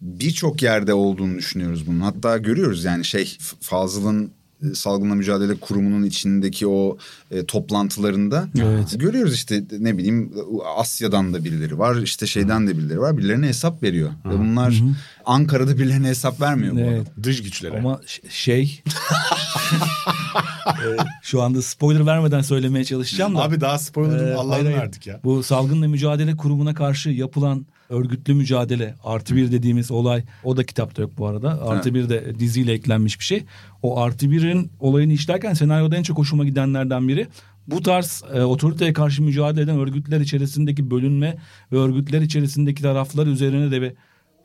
[0.00, 2.00] birçok yerde olduğunu düşünüyoruz bunun.
[2.00, 4.30] Hatta görüyoruz yani şey Fazıl'ın
[4.74, 6.98] salgınla mücadele kurumunun içindeki o
[7.30, 8.94] e, toplantılarında Evet.
[9.00, 10.32] görüyoruz işte ne bileyim
[10.76, 14.82] Asya'dan da birileri var işte şeyden de birileri var birilerine hesap veriyor ve bunlar
[15.24, 17.02] Ankara'da birilerine hesap vermiyor bu Evet.
[17.12, 17.24] adam.
[17.24, 17.78] Dış güçlere.
[17.78, 18.82] Ama şey
[20.68, 23.42] Ee, şu anda spoiler vermeden söylemeye çalışacağım da.
[23.42, 24.64] Abi daha spoiler'ı Ee, hayır.
[24.64, 25.20] verdik ya.
[25.24, 31.02] Bu salgınla mücadele kurumuna karşı yapılan örgütlü mücadele artı bir dediğimiz olay o da kitapta
[31.02, 31.68] yok bu arada.
[31.68, 33.44] Artı bir de diziyle eklenmiş bir şey.
[33.82, 37.26] O artı birin olayını işlerken senaryoda en çok hoşuma gidenlerden biri.
[37.66, 41.36] Bu tarz e, otoriteye karşı mücadele eden örgütler içerisindeki bölünme
[41.72, 43.92] ve örgütler içerisindeki taraflar üzerine de bir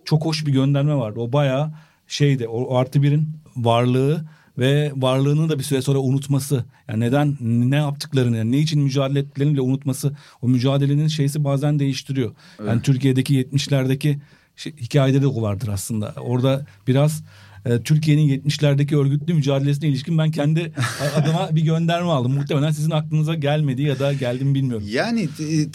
[0.06, 1.20] çok hoş bir gönderme vardı.
[1.20, 1.72] O bayağı
[2.08, 4.26] şeydi o artı birin varlığı
[4.58, 6.66] ve varlığını da bir süre sonra unutması.
[6.88, 11.80] Yani neden ne yaptıklarını yani ne için mücadele ettiklerini bile unutması o mücadelenin şeysi bazen
[11.80, 12.36] değiştiriyor.
[12.68, 14.20] Yani Türkiye'deki 70'lerdeki
[14.56, 16.14] şey, hikayede de o vardır aslında.
[16.18, 17.24] Orada biraz
[17.66, 20.74] e, Türkiye'nin 70'lerdeki örgütlü mücadelesine ilişkin ben kendi
[21.16, 22.34] adıma bir gönderme aldım.
[22.34, 24.88] Muhtemelen sizin aklınıza gelmedi ya da geldi mi bilmiyorum.
[24.90, 25.68] Yani e,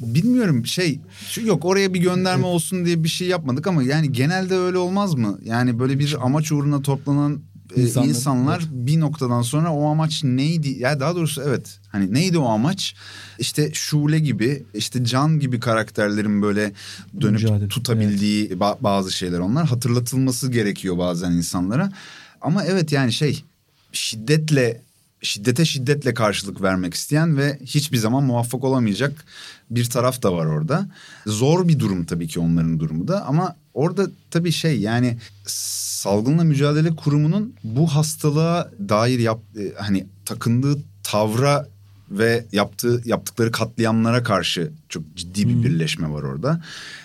[0.00, 4.54] bilmiyorum şey şu yok oraya bir gönderme olsun diye bir şey yapmadık ama yani genelde
[4.54, 5.38] öyle olmaz mı?
[5.44, 7.40] Yani böyle bir amaç uğruna toplanan
[7.76, 8.68] İnsanlar, insanlar evet.
[8.72, 10.68] bir noktadan sonra o amaç neydi?
[10.68, 12.94] Ya daha doğrusu evet hani neydi o amaç?
[13.38, 16.72] İşte Şule gibi işte Can gibi karakterlerin böyle
[17.20, 21.92] dönüp Mücadele, tutabildiği ba- bazı şeyler onlar hatırlatılması gerekiyor bazen insanlara.
[22.40, 23.44] Ama evet yani şey
[23.92, 24.85] şiddetle
[25.26, 29.24] şiddete şiddetle karşılık vermek isteyen ve hiçbir zaman muvaffak olamayacak
[29.70, 30.88] bir taraf da var orada.
[31.26, 36.96] Zor bir durum tabii ki onların durumu da ama orada tabii şey yani salgınla mücadele
[36.96, 41.68] kurumunun bu hastalığa dair yap, e, hani takındığı tavra
[42.10, 46.62] ve yaptığı yaptıkları katliamlara karşı çok ciddi bir birleşme var orada.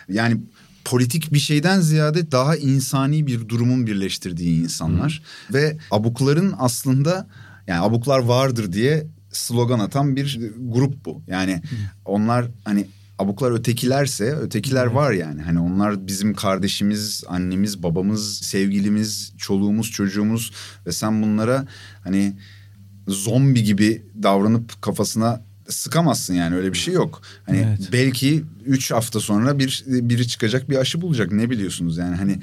[0.10, 0.38] Yani
[0.86, 7.28] politik bir şeyden ziyade daha insani bir durumun birleştirdiği insanlar ve abukların aslında
[7.72, 11.22] yani abuklar vardır diye slogan atan bir grup bu.
[11.28, 11.62] Yani
[12.06, 12.88] onlar hani
[13.20, 15.42] abuklar ötekilerse ötekiler var yani.
[15.42, 20.52] Hani onlar bizim kardeşimiz, annemiz, babamız, sevgilimiz, çoluğumuz, çocuğumuz
[20.88, 21.68] ve sen bunlara
[22.04, 22.34] hani
[23.08, 27.22] zombi gibi davranıp kafasına sıkamazsın yani öyle bir şey yok.
[27.46, 27.90] Hani Evet.
[27.94, 32.40] belki üç hafta sonra bir biri çıkacak bir aşı bulacak ne biliyorsunuz yani hani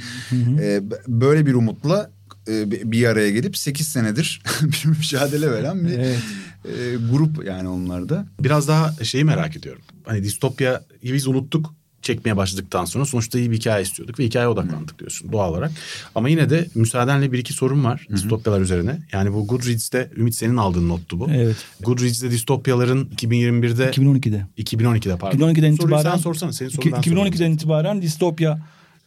[0.60, 2.10] e, b- böyle bir umutla
[2.48, 6.18] e, bir- araya gelip 8 senedir bir mücadele veren bir Evet.
[6.64, 6.70] e,
[7.12, 8.26] grup yani onlar da.
[8.40, 9.82] Biraz daha şeyi merak ediyorum.
[10.04, 14.98] Hani distopya biz unuttuk çekmeye başladıktan sonra sonuçta iyi bir hikaye istiyorduk ve hikayeye odaklandık
[14.98, 15.70] diyorsun doğal olarak.
[16.14, 18.98] Ama yine de müsaadenle bir iki sorum var distopyalar üzerine.
[19.12, 21.30] Yani bu Goodreads'te Ümit senin aldığın nottu bu.
[21.30, 21.56] Evet.
[21.80, 24.46] Goodreads'te distopyaların 2021'de 2012'de.
[24.58, 25.38] 2012'de pardon.
[25.38, 27.26] 2012'den Soruyu itibaren sen sorsana senin sorunu ben sorayım.
[27.32, 28.58] 2012'den itibaren distopya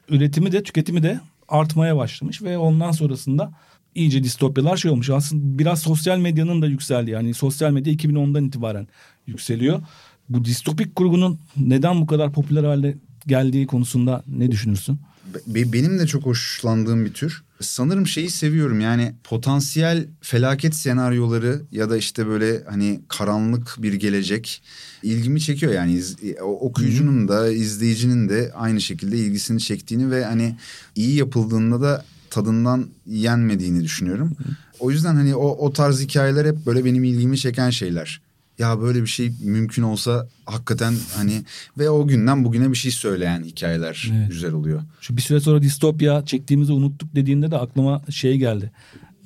[0.10, 1.20] üretimi de tüketimi de
[1.52, 3.52] artmaya başlamış ve ondan sonrasında
[3.96, 5.10] iyice distopyalar şey olmuş.
[5.10, 7.12] Aslında biraz sosyal medyanın da yükseldi.
[7.12, 8.88] Yani sosyal medya 2010'dan itibaren
[9.28, 9.82] yükseliyor.
[10.30, 12.98] Bu distopik kurgunun neden bu kadar popüler hale
[13.28, 15.00] geldiği konusunda ne düşünürsün?
[15.48, 17.44] Be- benim de çok hoşlandığım bir tür.
[17.62, 24.64] Sanırım şeyi seviyorum yani potansiyel felaket senaryoları ya da işte böyle hani karanlık bir gelecek
[25.04, 30.56] ilgimi çekiyor yani İz- o- okuyucunun da izleyicinin de aynı şekilde ilgisini çektiğini ve hani
[30.96, 34.32] iyi yapıldığında da tadından yenmediğini düşünüyorum.
[34.80, 38.22] O yüzden hani o, o tarz hikayeler hep böyle benim ilgimi çeken şeyler.
[38.60, 41.44] Ya böyle bir şey mümkün olsa hakikaten hani
[41.78, 44.30] ve o günden bugüne bir şey söyleyen hikayeler Evet.
[44.32, 44.82] güzel oluyor.
[45.02, 48.72] Şu bir süre sonra distopya çektiğimizi unuttuk dediğinde de aklıma şey geldi.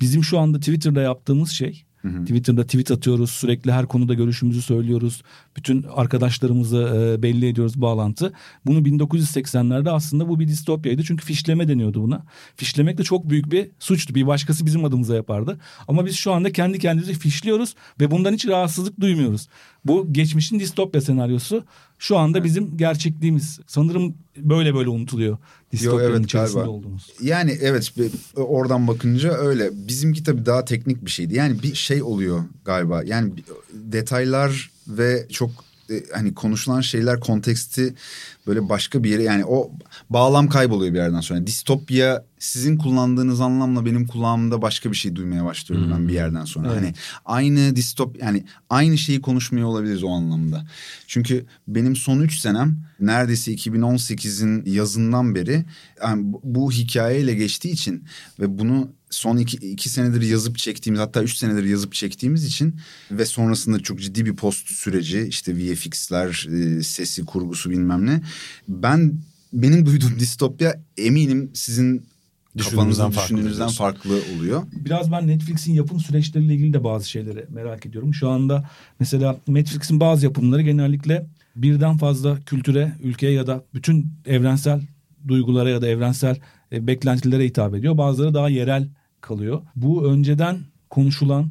[0.00, 3.30] Bizim şu anda Twitter'da yaptığımız şey Twitter'da tweet atıyoruz.
[3.30, 5.22] Sürekli her konuda görüşümüzü söylüyoruz.
[5.56, 8.32] Bütün arkadaşlarımızı e, belli ediyoruz bağlantı.
[8.66, 11.04] Bunu 1980'lerde aslında bu bir distopyaydı.
[11.04, 12.24] Çünkü fişleme deniyordu buna.
[12.56, 14.14] Fişlemek de çok büyük bir suçtu.
[14.14, 15.58] Bir başkası bizim adımıza yapardı.
[15.88, 19.48] Ama biz şu anda kendi kendimizi fişliyoruz ve bundan hiç rahatsızlık duymuyoruz.
[19.88, 21.64] Bu geçmişin distopya senaryosu
[21.98, 23.60] şu anda bizim gerçekliğimiz.
[23.66, 25.38] Sanırım böyle böyle unutuluyor.
[25.72, 26.72] Distopyanın evet, içerisinde galiba.
[26.72, 27.12] olduğumuz.
[27.22, 28.12] Yani evet bir-
[28.42, 29.70] oradan bakınca öyle.
[29.88, 31.34] Bizimki tabii daha teknik bir şeydi.
[31.34, 33.02] Yani bir şey oluyor galiba.
[33.02, 35.50] Yani bir- detaylar ve çok
[35.90, 37.94] e, hani konuşulan şeyler konteksti
[38.46, 39.70] böyle başka bir yere yani o
[40.10, 41.46] bağlam kayboluyor bir yerden sonra.
[41.46, 46.68] Distopya sizin kullandığınız anlamla benim kulağımda başka bir şey duymaya başlıyorum ben bir yerden sonra.
[46.72, 46.76] Evet.
[46.76, 46.94] Hani
[47.24, 50.66] aynı distop yani aynı şeyi konuşmuyor olabiliriz o anlamda.
[51.06, 55.64] Çünkü benim son üç senem neredeyse 2018'in yazından beri
[56.02, 58.04] yani bu hikayeyle geçtiği için
[58.40, 62.76] ve bunu son iki, iki senedir yazıp çektiğimiz hatta üç senedir yazıp çektiğimiz için
[63.10, 68.22] ve sonrasında çok ciddi bir post süreci işte VFX'ler e, sesi kurgusu bilmem ne.
[68.68, 69.18] Ben
[69.52, 72.06] benim duyduğum distopya eminim sizin
[72.58, 74.62] kafanızdan düşündüğünüzden farklı oluyor.
[74.72, 78.14] Biraz ben Netflix'in yapım süreçleriyle ilgili de bazı şeyleri merak ediyorum.
[78.14, 81.26] Şu anda mesela Netflix'in bazı yapımları genellikle
[81.56, 84.82] birden fazla kültüre, ülkeye ya da bütün evrensel
[85.28, 86.36] duygulara ya da evrensel
[86.72, 87.98] e, beklentilere hitap ediyor.
[87.98, 88.88] Bazıları daha yerel
[89.20, 89.62] kalıyor.
[89.76, 90.58] Bu önceden
[90.90, 91.50] konuşulan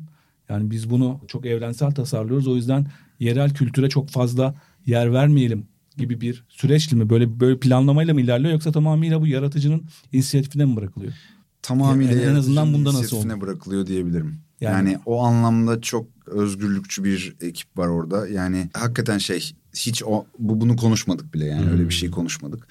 [0.50, 2.48] yani biz bunu çok evrensel tasarlıyoruz.
[2.48, 2.88] O yüzden
[3.20, 4.56] yerel kültüre çok fazla
[4.86, 5.66] yer vermeyelim
[5.98, 10.76] gibi bir süreçle mi böyle böyle planlamayla mı ilerliyor yoksa tamamıyla bu yaratıcının inisiyatifine mi
[10.76, 11.14] bırakılıyor?
[11.62, 13.42] tamamıyla En- en azından bunda nasıl oldu?
[13.42, 14.40] bırakılıyor diyebilirim.
[14.62, 18.28] Yani- Yani, o anlamda çok özgürlükçü bir ekip var orada.
[18.28, 22.68] Yani hakikaten şey hiç o bu bunu konuşmadık bile yani öyle bir şey konuşmadık.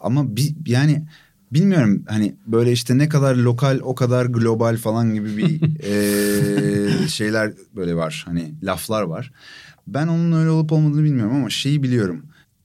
[0.00, 1.06] Ama bir yani
[1.52, 7.52] bilmiyorum hani böyle işte ne kadar lokal o kadar global falan gibi bir eee, şeyler
[7.76, 9.32] böyle var hani laflar var.
[9.86, 12.24] Ben onun öyle olup olmadığını bilmiyorum ama şeyi biliyorum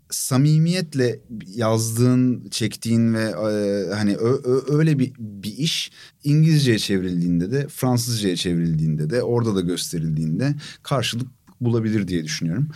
[0.09, 1.19] samimiyetle
[1.55, 5.91] yazdığın, çektiğin ve e, hani ö- ö- öyle bir bir iş
[6.23, 11.27] İngilizceye çevrildiğinde de Fransızcaya çevrildiğinde de orada da gösterildiğinde karşılık
[11.61, 12.67] bulabilir diye düşünüyorum.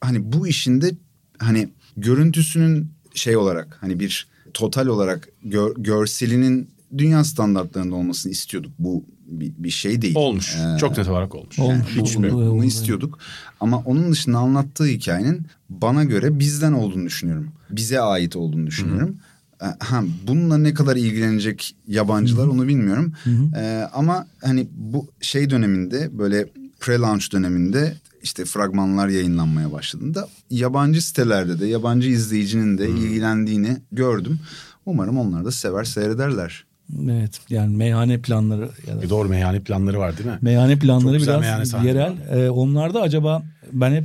[0.00, 0.90] Hani bu işin de
[1.38, 8.72] hani görüntüsünün şey olarak hani bir total olarak gör- görselinin dünya standartlarında olmasını istiyorduk.
[8.78, 10.14] Bu bir, bir şey değil.
[10.16, 10.56] Olmuş.
[10.56, 11.58] Ee, Çok net olarak olmuş.
[11.58, 11.76] Olmuş.
[11.96, 12.30] Yani hiç Oldu.
[12.32, 12.64] bunu Oldu.
[12.64, 13.18] istiyorduk.
[13.60, 17.48] Ama onun dışında anlattığı hikayenin bana göre bizden olduğunu düşünüyorum.
[17.70, 19.16] Bize ait olduğunu düşünüyorum.
[19.62, 23.12] Ee, Ha, bununla ne kadar ilgilenecek yabancılar onu bilmiyorum.
[23.56, 26.46] Ee, ama hani bu şey döneminde böyle
[26.80, 27.96] pre-launch döneminde
[28.28, 34.38] işte fragmanlar yayınlanmaya başladığında yabancı sitelerde de yabancı izleyicinin de ilgilendiğini gördüm.
[34.86, 36.64] Umarım onlar da sever seyrederler.
[37.10, 40.38] Evet yani meyhane planları ya da E doğru meyhane planları var değil mi?
[40.42, 42.12] meyhane planları biraz yerel.
[42.30, 44.04] Ee, onlarda acaba ben hep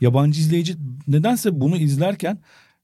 [0.00, 0.76] yabancı izleyici
[1.08, 2.38] nedense bunu izlerken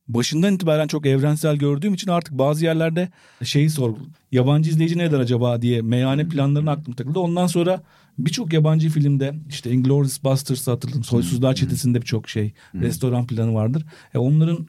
[0.09, 3.09] başından itibaren çok evrensel gördüğüm için artık bazı yerlerde
[3.43, 3.95] şeyi sor.
[4.33, 7.19] Yabancı izleyici ne der acaba diye meyhane planlarına aklım takıldı.
[7.19, 7.83] Ondan sonra
[8.19, 11.05] birçok yabancı filmde işte Inglourious Basterds'ı hatırladım.
[11.05, 13.85] Soysuzlar Çetesi'nde birçok şey restoran planı vardır.
[14.15, 14.67] E onların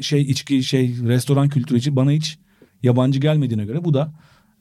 [0.00, 2.38] şey içki şey restoran kültürü için bana hiç
[2.82, 4.12] yabancı gelmediğine göre bu da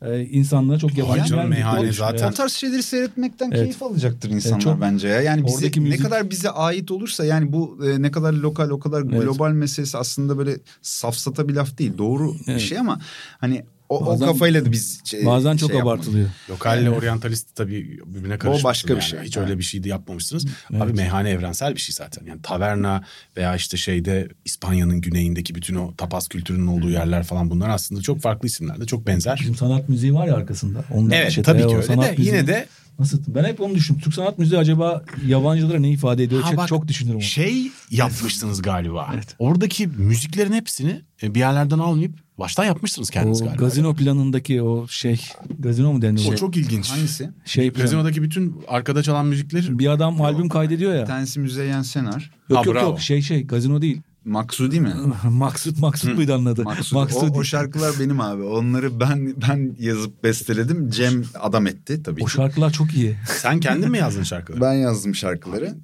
[0.01, 1.49] e, insanlara çok yabancı gelmedi.
[1.49, 3.59] meyhane zaten- O tarz şeyleri seyretmekten Evet.
[3.61, 5.21] keyif alacaktır insanlar çok- bence ya.
[5.21, 8.69] Yani bize, Oradaki ne müzik- kadar bize ait olursa yani bu e, ne kadar lokal
[8.69, 9.21] o kadar Evet.
[9.21, 11.97] global meselesi aslında böyle safsata bir laf değil.
[11.97, 12.61] Doğru bir Evet.
[12.61, 12.99] şey ama
[13.37, 16.29] hani o, Bazen- o kafayla da biz şey- Bazen çok şey abartılıyor.
[16.49, 18.63] Lokalle oryantalist tabii birbirine karışmasın.
[18.63, 19.03] başka bir yani.
[19.03, 19.19] şey.
[19.19, 19.47] Hiç Evet.
[19.49, 20.45] öyle bir şey de yapmamışsınız.
[20.71, 20.81] Evet.
[20.81, 22.25] Abi meyhane evrensel bir şey zaten.
[22.25, 23.03] Yani taverna
[23.37, 28.21] veya işte şeyde İspanya'nın güneyindeki bütün o tapas kültürünün olduğu yerler falan bunlar aslında çok
[28.21, 29.37] farklı isimlerde çok benzer.
[29.41, 30.83] Bizim sanat müziği var ya arkasında.
[30.93, 32.67] Ondan Evet işte, tabii o ki öyle sanat de müziği- yine de
[32.99, 33.19] Nasıl?
[33.27, 34.01] Ben hep onu düşündüm.
[34.01, 36.41] Türk sanat müziği acaba yabancılara ne ifade ediyor?
[36.41, 37.23] Ha çok, bak, çok düşünürüm onu.
[37.23, 39.11] Şey yapmışsınız galiba.
[39.13, 39.35] Evet.
[39.39, 43.63] Oradaki müziklerin hepsini e, bir yerlerden almayıp baştan yapmışsınız kendiniz o galiba.
[43.63, 45.21] gazino planındaki o şey
[45.59, 46.33] gazino mu deniyor?
[46.33, 46.89] O çok ilginç.
[46.91, 47.29] Hangisi?
[47.45, 47.81] şey plan.
[47.81, 51.01] Gazinodaki bütün arkada çalan müzikler Bir adam albüm kaydediyor ya.
[51.01, 52.31] Bir tanesi Müzeyyen Senar.
[52.49, 52.89] Yok Ha, yok bravo.
[52.89, 54.01] yok şey şey gazino değil.
[54.25, 54.93] Maksudi mi?
[55.29, 56.63] Maksut Maksut muydu onun adı?
[56.63, 56.99] Maksudi.
[57.31, 58.43] O, o şarkılar benim abi.
[58.43, 60.89] Onları ben ben yazıp besteledim.
[60.89, 62.31] Cem adam etti tabii O ki.
[62.31, 63.15] şarkılar çok iyi.
[63.41, 64.61] Sen kendin mi yazdın şarkıları?
[64.61, 65.75] Ben yazdım şarkıları.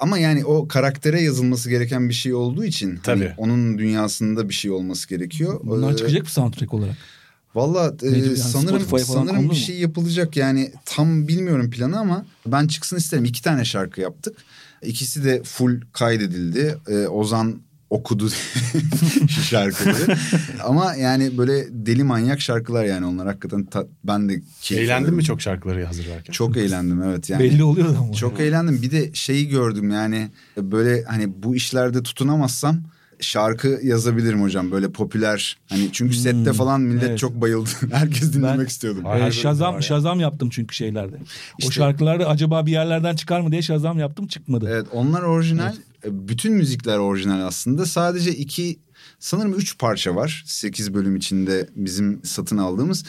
[0.00, 3.34] Ama yani o karaktere yazılması gereken bir şey olduğu için hani Tabii.
[3.36, 5.60] onun dünyasında bir şey olması gerekiyor.
[5.64, 6.96] Bunlar Ee, çıkacak mı soundtrack olarak?
[7.54, 8.36] Valla e, yani?
[8.36, 13.24] sanırım sanırım bir şey yapılacak yani tam bilmiyorum planı ama ben çıksın isterim.
[13.24, 14.36] İki tane şarkı yaptık.
[14.82, 16.78] İkisi de full kaydedildi.
[16.88, 17.60] E, Ozan
[17.92, 18.30] okudu
[19.28, 20.16] şu şarkıları.
[20.64, 25.24] ama yani böyle deli manyak şarkılar yani onlar hakikaten ta- ben de keyif Eğlendin mi
[25.24, 26.32] çok şarkıları hazırlarken?
[26.32, 27.44] Çok eğlendim evet yani.
[27.44, 28.12] Belli oluyor ama.
[28.12, 28.82] Çok eğlendim.
[28.82, 32.82] Bir de şeyi gördüm yani böyle hani bu işlerde tutunamazsam
[33.22, 37.18] şarkı yazabilirim hocam böyle popüler hani çünkü sette falan millet Hmm, evet.
[37.18, 37.70] çok bayıldı.
[37.92, 38.98] Herkes dinlemek Ben- istiyordu.
[38.98, 39.80] Her bölümde Ee, var Şazam ya.
[39.82, 41.16] Şazam yaptım çünkü şeylerde.
[41.16, 41.18] o
[41.58, 44.68] İşte- şarkılarda acaba bir yerlerden çıkar mı diye Şazam yaptım çıkmadı.
[44.72, 45.74] Evet onlar orijinal.
[46.04, 47.86] E, Bütün müzikler orijinal aslında.
[47.86, 48.78] Sadece iki
[49.18, 50.42] sanırım üç parça var.
[50.46, 53.04] Sekiz bölüm içinde bizim satın aldığımız.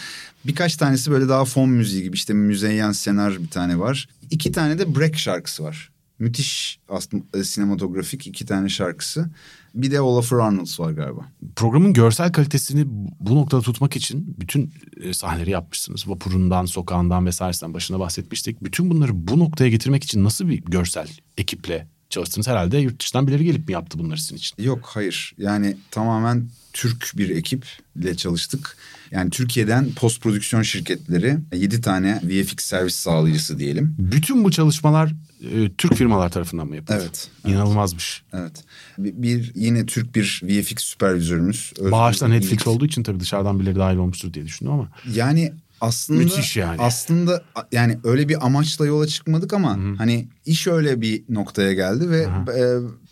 [0.46, 2.16] Birkaç tanesi böyle daha fon müziği gibi.
[2.16, 4.08] İşte Müzeyyen Senar bir tane var.
[4.32, 5.90] İki tane de break şarkısı var.
[6.24, 9.30] Müthiş aslında e, sinematografik iki tane şarkısı.
[9.76, 11.26] Bir de Olafur Arnolds var galiba.
[11.56, 12.84] Programın görsel kalitesini
[13.20, 16.08] bu noktada tutmak için bütün e, sahneleri yapmışsınız.
[16.08, 18.64] Vapurundan, sokağından vesairesinden başına bahsetmiştik.
[18.64, 21.08] Bütün bunları bu noktaya getirmek için nasıl bir görsel
[21.38, 22.48] ekiple çalıştınız?
[22.48, 24.64] Herhalde yurt dışından birileri gelip mi yaptı bunları sizin için?
[24.64, 28.78] Yok hayır yani tamamen Türk bir ekiple çalıştık.
[29.14, 33.96] Yani Türkiye'den post prodüksiyon şirketleri yedi tane VFX servis sağlayıcısı diyelim.
[34.00, 35.14] Bütün bu çalışmalar
[35.52, 37.00] e, Türk firmalar tarafından mı yapıldı?
[37.02, 38.24] Evet, İnanılmazmış.
[38.34, 38.64] Evet.
[38.98, 41.74] Bir, yine Türk bir VFX süpervizörümüz.
[41.80, 44.88] Özgür Netflix olduğu için tabii dışarıdan birileri dahil olmuştur diye düşündüm ama.
[45.14, 45.54] Yani
[45.88, 46.82] aslında Müthiş yani.
[46.82, 52.22] Aslında yani öyle bir amaçla yola çıkmadık ama hani iş öyle bir noktaya geldi ve
[52.58, 52.64] e,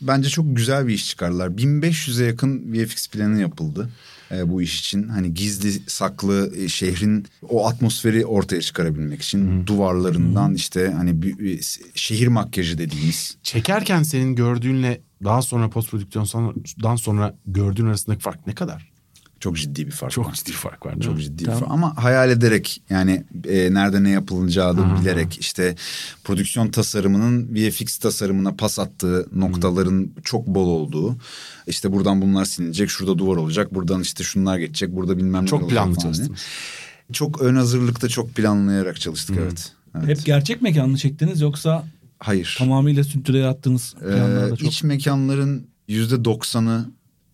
[0.02, 1.48] bence çok güzel bir iş çıkardılar.
[1.50, 3.90] 1500'e yakın VFX planı yapıldı.
[4.32, 10.54] e, bu iş için hani gizli saklı e, şehrin o atmosferi ortaya çıkarabilmek için duvarlarından
[10.54, 17.36] işte hani bir- bir şehir makyajı dediğimiz Çekerken senin gördüğünle daha sonra post prodüksiyondan sonra
[17.46, 18.91] gördüğün arasındaki fark ne kadar?
[19.42, 20.12] Çok ciddi bir fark.
[20.12, 20.34] Çok var.
[20.34, 21.00] ciddi bir fark var.
[21.00, 21.24] Çok mi?
[21.24, 21.60] ciddi Tamam.
[21.60, 21.74] bir fark.
[21.74, 25.76] Ama hayal ederek yani e, nerede ne yapılacağı da bilerek işte
[26.24, 31.16] prodüksiyon tasarımının VFX tasarımına pas attığı noktaların çok bol olduğu.
[31.68, 35.64] işte buradan bunlar silinecek, şurada duvar olacak, buradan işte şunlar geçecek, burada bilmem ne Çok
[35.64, 36.40] olacak planlı çalıştınız.
[37.14, 39.72] Çok ön hazırlıkta çok planlayarak çalıştık evet.
[39.96, 40.08] evet.
[40.08, 41.86] Hep gerçek mekanlı çektiniz yoksa
[42.20, 42.56] Hayır.
[42.58, 44.68] tamamıyla stüdyoya attığınız Ee, planlarda çok.
[44.68, 46.86] iç mekanların yüzde doksanı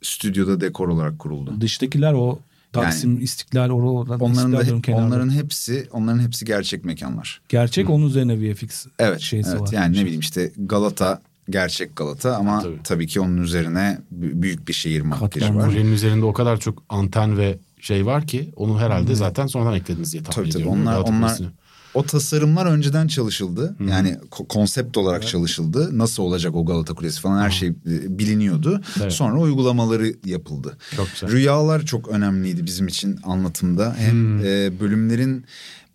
[0.01, 1.61] stüdyoda dekor olarak kuruldu.
[1.61, 2.39] Dıştakiler o
[2.73, 5.05] Taksim, İstiklal, oradan Onların da kenarda.
[5.05, 7.41] onların hepsi onların hepsi gerçek mekanlar.
[7.49, 9.61] Gerçek onun üzerine VFX Evet, şeysi evet.
[9.61, 9.69] var.
[9.71, 12.79] Yani ne bileyim işte Galata gerçek Galata ama Tabii.
[12.83, 13.07] tabii.
[13.07, 15.63] ki onun üzerine büyük bir şehir makyajı var.
[15.65, 20.13] Projenin üzerinde o kadar çok anten ve şey var ki onu herhalde zaten sonradan eklediniz
[20.13, 20.81] diye tahmin Tabii tabii ediyorum.
[20.81, 21.47] onlar Galata onlar Kulesi'ni.
[21.97, 23.75] O tasarımlar önceden çalışıldı.
[23.89, 25.97] Yani ko- konsept olarak çalışıldı.
[25.97, 28.81] Nasıl olacak o Galata Kulesi falan her şey e, biliniyordu.
[29.01, 29.13] Evet.
[29.13, 30.77] Sonra uygulamaları yapıldı.
[30.95, 31.31] Çok güzel.
[31.31, 33.95] Rüyalar çok önemliydi bizim için anlatımda.
[33.97, 34.39] Hem Hmm.
[34.45, 35.45] e, bölümlerin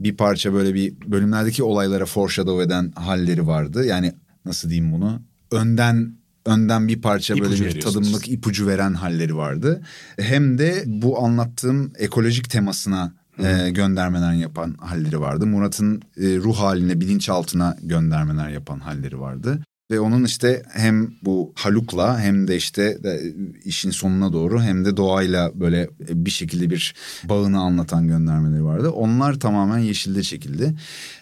[0.01, 3.85] bir parça böyle bir bölümlerdeki olaylara foreshadow eden halleri vardı.
[3.87, 4.13] Yani
[4.45, 5.23] nasıl diyeyim bunu?
[5.51, 6.15] Önden
[6.47, 7.95] önden bir parça böyle İpucu bir veriyorsunuz.
[7.95, 9.83] tadımlık ipucu veren halleri vardı.
[10.19, 15.47] Hem de bu anlattığım ekolojik temasına e, göndermeler yapan halleri vardı.
[15.47, 19.61] Murat'ın e, ruh haline, bilinçaltına göndermeler yapan halleri vardı.
[19.91, 24.97] Ve onun işte hem bu Haluk'la hem de işte de işin sonuna doğru hem de
[24.97, 28.91] doğayla böyle bir şekilde bir bağını anlatan göndermeleri vardı.
[28.91, 30.75] Onlar tamamen yeşilde çekildi.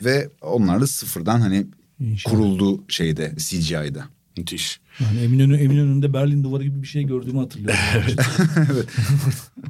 [0.04, 1.66] Ve onlar da sıfırdan hani
[2.00, 2.34] İnşallah.
[2.34, 4.04] kuruldu şeyde CGI'da.
[4.40, 4.80] Müthiş.
[5.00, 7.80] Yani Eminönü, Eminönü'nde Berlin duvarı gibi bir şey gördüğümü hatırlıyorum.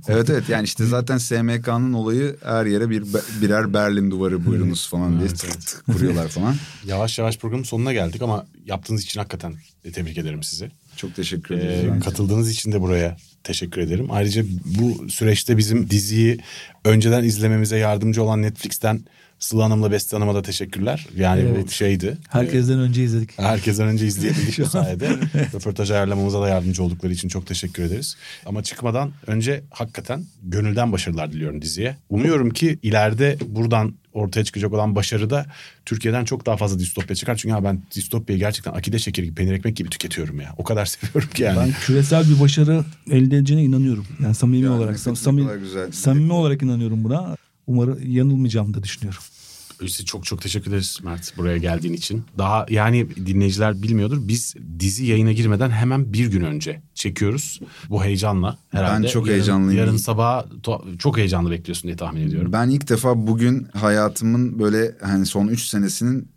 [0.09, 3.05] Evet evet yani işte zaten SMK'nın olayı her yere bir
[3.43, 5.67] birer Berlin duvarı buyurunuz falan diye Evet, tık evet.
[5.67, 6.55] tık kuruyorlar falan.
[6.87, 9.55] Yavaş yavaş programın sonuna geldik ama yaptığınız için hakikaten
[9.93, 10.71] tebrik ederim sizi.
[10.97, 11.91] Çok teşekkür Ee, ederim.
[11.95, 12.05] bence.
[12.05, 14.07] katıldığınız için de buraya teşekkür ederim.
[14.11, 16.39] Ayrıca bu süreçte bizim diziyi
[16.85, 19.01] önceden izlememize yardımcı olan Netflix'ten
[19.41, 21.07] Sıla Hanım'la Beste Hanım'a da teşekkürler.
[21.17, 21.71] Yani bu Evet.
[21.71, 22.19] şeydi.
[22.29, 23.39] Herkesten önce izledik.
[23.39, 25.09] Herkesten önce izleyebildik bu sayede.
[25.55, 28.17] Röportaj ayarlamamıza da yardımcı oldukları için çok teşekkür ederiz.
[28.47, 31.97] Ama çıkmadan önce hakikaten gönülden başarılar diliyorum diziye.
[32.11, 35.47] Umuyorum ki ileride buradan ortaya çıkacak olan başarı da
[35.87, 37.37] Türkiye'den çok daha fazla distopya çıkar.
[37.37, 40.55] Çünkü ha ben distopyayı gerçekten akide şekeri gibi, peynir ekmek gibi tüketiyorum ya.
[40.59, 41.59] O kadar seviyorum ki yani.
[41.59, 44.07] Ben küresel bir başarı elde edeceğine inanıyorum.
[44.23, 45.93] Yani samimi Ya, olarak, sam- samimi, güzel.
[45.93, 47.37] samimi olarak inanıyorum buna.
[47.67, 49.23] Umarım yanılmayacağımı da düşünüyorum.
[49.89, 52.25] Size çok çok teşekkür ederiz Mert buraya geldiğin için.
[52.39, 54.19] Daha yani dinleyiciler bilmiyordur.
[54.21, 57.61] Biz dizi yayına girmeden hemen bir gün önce çekiyoruz.
[57.91, 59.05] Bu heyecanla herhalde.
[59.05, 59.81] Ben çok Yarın- heyecanlıyım.
[59.81, 60.45] Yarın sabah
[60.99, 62.53] çok heyecanlı bekliyorsun diye tahmin ediyorum.
[62.53, 66.29] Ben ilk defa bugün hayatımın böyle hani son üç senesinin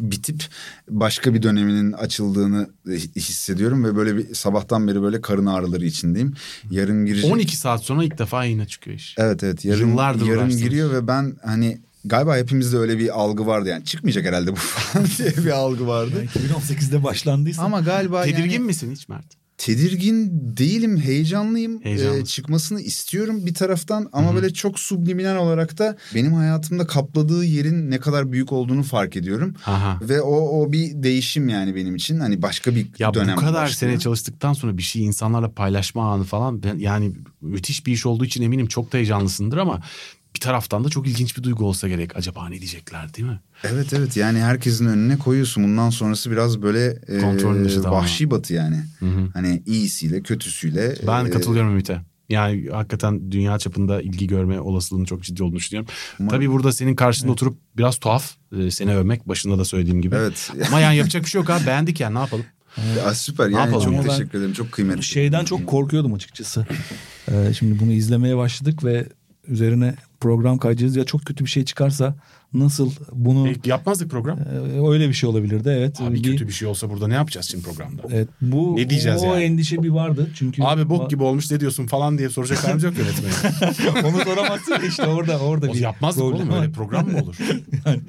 [0.00, 0.44] bitip
[0.88, 2.70] başka bir döneminin açıldığını
[3.16, 6.34] hissediyorum ve böyle bir sabahtan beri böyle karın ağrıları içindeyim.
[6.70, 7.32] Yarın girecek.
[7.32, 9.14] 12 saat sonra ilk defa yayına çıkıyor iş.
[9.18, 13.68] Evet evet yarın, Yıllardır yarın giriyor ve ben hani galiba hepimizde öyle bir algı vardı
[13.68, 16.12] yani çıkmayacak herhalde bu falan diye bir algı vardı.
[16.16, 19.40] Yani 2018'de başlandıysa Ama galiba Tedirgin yani, misin hiç Mert?
[19.60, 22.18] tedirgin değilim heyecanlıyım Heyecanlı.
[22.18, 27.90] Ee, çıkmasını istiyorum bir taraftan ama böyle çok subliminal olarak da benim hayatımda kapladığı yerin
[27.90, 29.54] ne kadar büyük olduğunu fark ediyorum.
[29.66, 29.98] Aha.
[30.02, 33.54] Ve o o bir değişim yani benim için hani başka bir Ya dönem bu kadar
[33.54, 33.92] başlıyor.
[33.92, 38.24] sene çalıştıktan sonra bir şey insanlarla paylaşma anı falan ben yani müthiş bir iş olduğu
[38.24, 39.80] için eminim çok da heyecanlısındır ama
[40.34, 42.16] bir taraftan da çok ilginç bir duygu olsa gerek.
[42.16, 43.40] Acaba ne diyecekler değil mi?
[43.64, 45.64] Evet evet yani herkesin önüne koyuyorsun.
[45.64, 48.84] Bundan sonrası biraz böyle e, Kontrolün vahşi batı yani.
[49.34, 50.94] Hani iyisiyle kötüsüyle.
[51.06, 52.00] Ben e, katılıyorum Ümit'e.
[52.28, 55.92] Yani hakikaten dünya çapında ilgi görme olasılığının çok ciddi olduğunu düşünüyorum.
[56.30, 60.16] Tabii burada senin karşında oturup biraz tuhaf e, seni övmek başında da söylediğim gibi.
[60.16, 60.52] Evet.
[60.68, 62.44] Ama yani yapacak bir şey yok abi beğendik yani ne yapalım.
[62.98, 64.52] Ya, süper yani yapalım çok teşekkür ederim.
[64.52, 65.02] Çok kıymetli.
[65.02, 66.66] şeyden çok korkuyordum açıkçası.
[67.28, 69.06] Ee, şimdi bunu izlemeye başladık ve
[69.50, 72.14] üzerine program kaydedeceğiz ya çok kötü bir şey çıkarsa
[72.54, 74.38] nasıl bunu E, yapmazdık program.
[74.38, 76.00] Ee, öyle bir şey olabilirdi evet.
[76.00, 78.02] Abi Bir- kötü bir şey olsa burada ne yapacağız şimdi programda?
[78.12, 79.44] Evet, bu Ne diyeceğiz o yani?
[79.44, 82.94] endişe bir vardı çünkü Abi bok gibi olmuş ne diyorsun falan diye soracak halimiz yok
[82.98, 83.34] yönetmeye.
[84.04, 87.36] onu soramazsın işte orada orada O bir yapmazdık problem oğlum öyle program mı olur?
[87.86, 88.00] Yani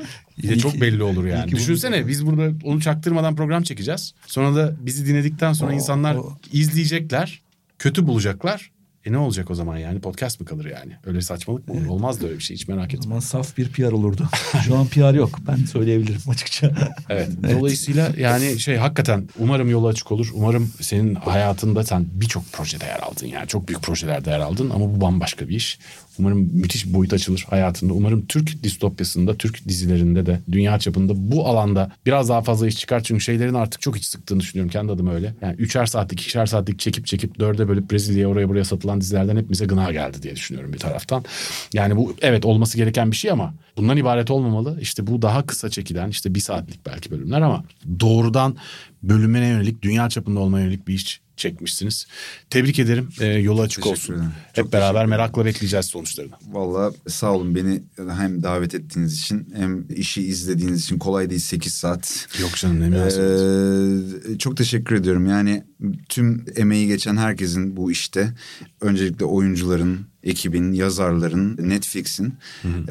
[0.44, 1.52] iyi çok belli olur yani.
[1.52, 4.14] Düşünsene biz burada onu çaktırmadan program çekeceğiz.
[4.26, 7.42] Sonra da bizi dinledikten sonra O- insanlar o- izleyecekler.
[7.80, 8.72] Kötü bulacaklar.
[9.06, 10.00] E ne olacak o zaman yani?
[10.00, 10.94] Podcast mı kalır yani?
[11.06, 11.86] Öyle saçmalık mı olur?
[11.86, 13.02] Olmaz da öyle bir şey hiç merak O etme.
[13.04, 14.28] zaman saf bir PR olurdu.
[14.66, 15.40] Şu an PR yok.
[15.48, 16.72] Ben söyleyebilirim açıkça.
[17.10, 17.30] Evet.
[17.60, 20.30] Dolayısıyla yani şey hakikaten umarım yolu açık olur.
[20.34, 23.48] Umarım senin hayatında sen birçok projede yer aldın yani.
[23.48, 25.80] Çok büyük projelerde yer aldın ama bu bambaşka bir iş.
[26.22, 27.94] Umarım müthiş boyut açılır hayatında.
[27.94, 33.04] Umarım Türk distopyasında, Türk dizilerinde de dünya çapında bu alanda biraz daha fazla iş çıkar.
[33.04, 35.34] Çünkü şeylerin artık çok iç sıktığını düşünüyorum kendi adıma öyle.
[35.42, 39.66] Yani üçer saatlik, ikişer saatlik çekip çekip dörde bölüp Brezilya'ya oraya buraya satılan dizilerden hepimize
[39.66, 41.26] gına geldi diye düşünüyorum bir taraftan.
[41.74, 44.78] Yani bu evet olması gereken bir şey ama bundan ibaret olmamalı.
[44.82, 47.64] İşte bu daha kısa çekilen işte bir saatlik belki bölümler ama
[48.00, 48.56] doğrudan
[49.04, 52.08] bölümüne yönelik dünya çapında olmaya yönelik bir iş çekmişsiniz.
[52.50, 53.10] Tebrik ederim.
[53.20, 54.14] Ee, yolu açık Teşekkür olsun.
[54.14, 54.32] ederim.
[54.54, 56.32] Hep Çok beraber merakla bekleyeceğiz sonuçlarını.
[56.52, 57.82] Valla sağ olun beni
[58.18, 62.28] hem davet ettiğiniz için hem işi izlediğiniz için kolay değil 8 saat.
[62.42, 63.42] Yok canım ne münasebet.
[64.36, 65.26] Ee, çok teşekkür ediyorum.
[65.26, 65.64] Yani
[66.10, 68.34] tüm emeği geçen herkesin bu işte
[68.82, 72.34] öncelikle oyuncuların, ekibin, yazarların, Netflix'in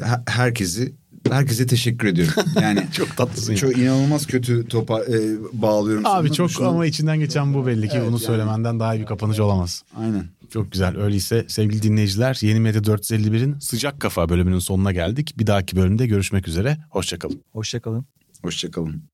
[0.01, 0.93] he- herkesi
[1.29, 2.33] herkese teşekkür ediyorum.
[2.61, 3.55] Yani Çok tatlısın.
[3.55, 5.17] Çok inanılmaz kötü topa e,
[5.53, 6.05] bağlıyorum.
[6.05, 6.35] Abi sana.
[6.35, 9.05] çok Şunu- ama içinden geçen bu belli ki Evet, bunu yani- söylemenden daha iyi bir
[9.05, 9.83] kapanış olamaz.
[9.97, 10.25] Aynen.
[10.53, 10.97] Çok güzel.
[10.97, 15.33] Öyleyse sevgili dinleyiciler Yeni Medya 451'in Sıcak Kafa bölümünün sonuna geldik.
[15.37, 16.77] Bir dahaki bölümde görüşmek üzere.
[16.89, 17.41] Hoşçakalın.
[17.53, 18.05] Hoşçakalın.
[18.41, 19.10] Hoşçakalın.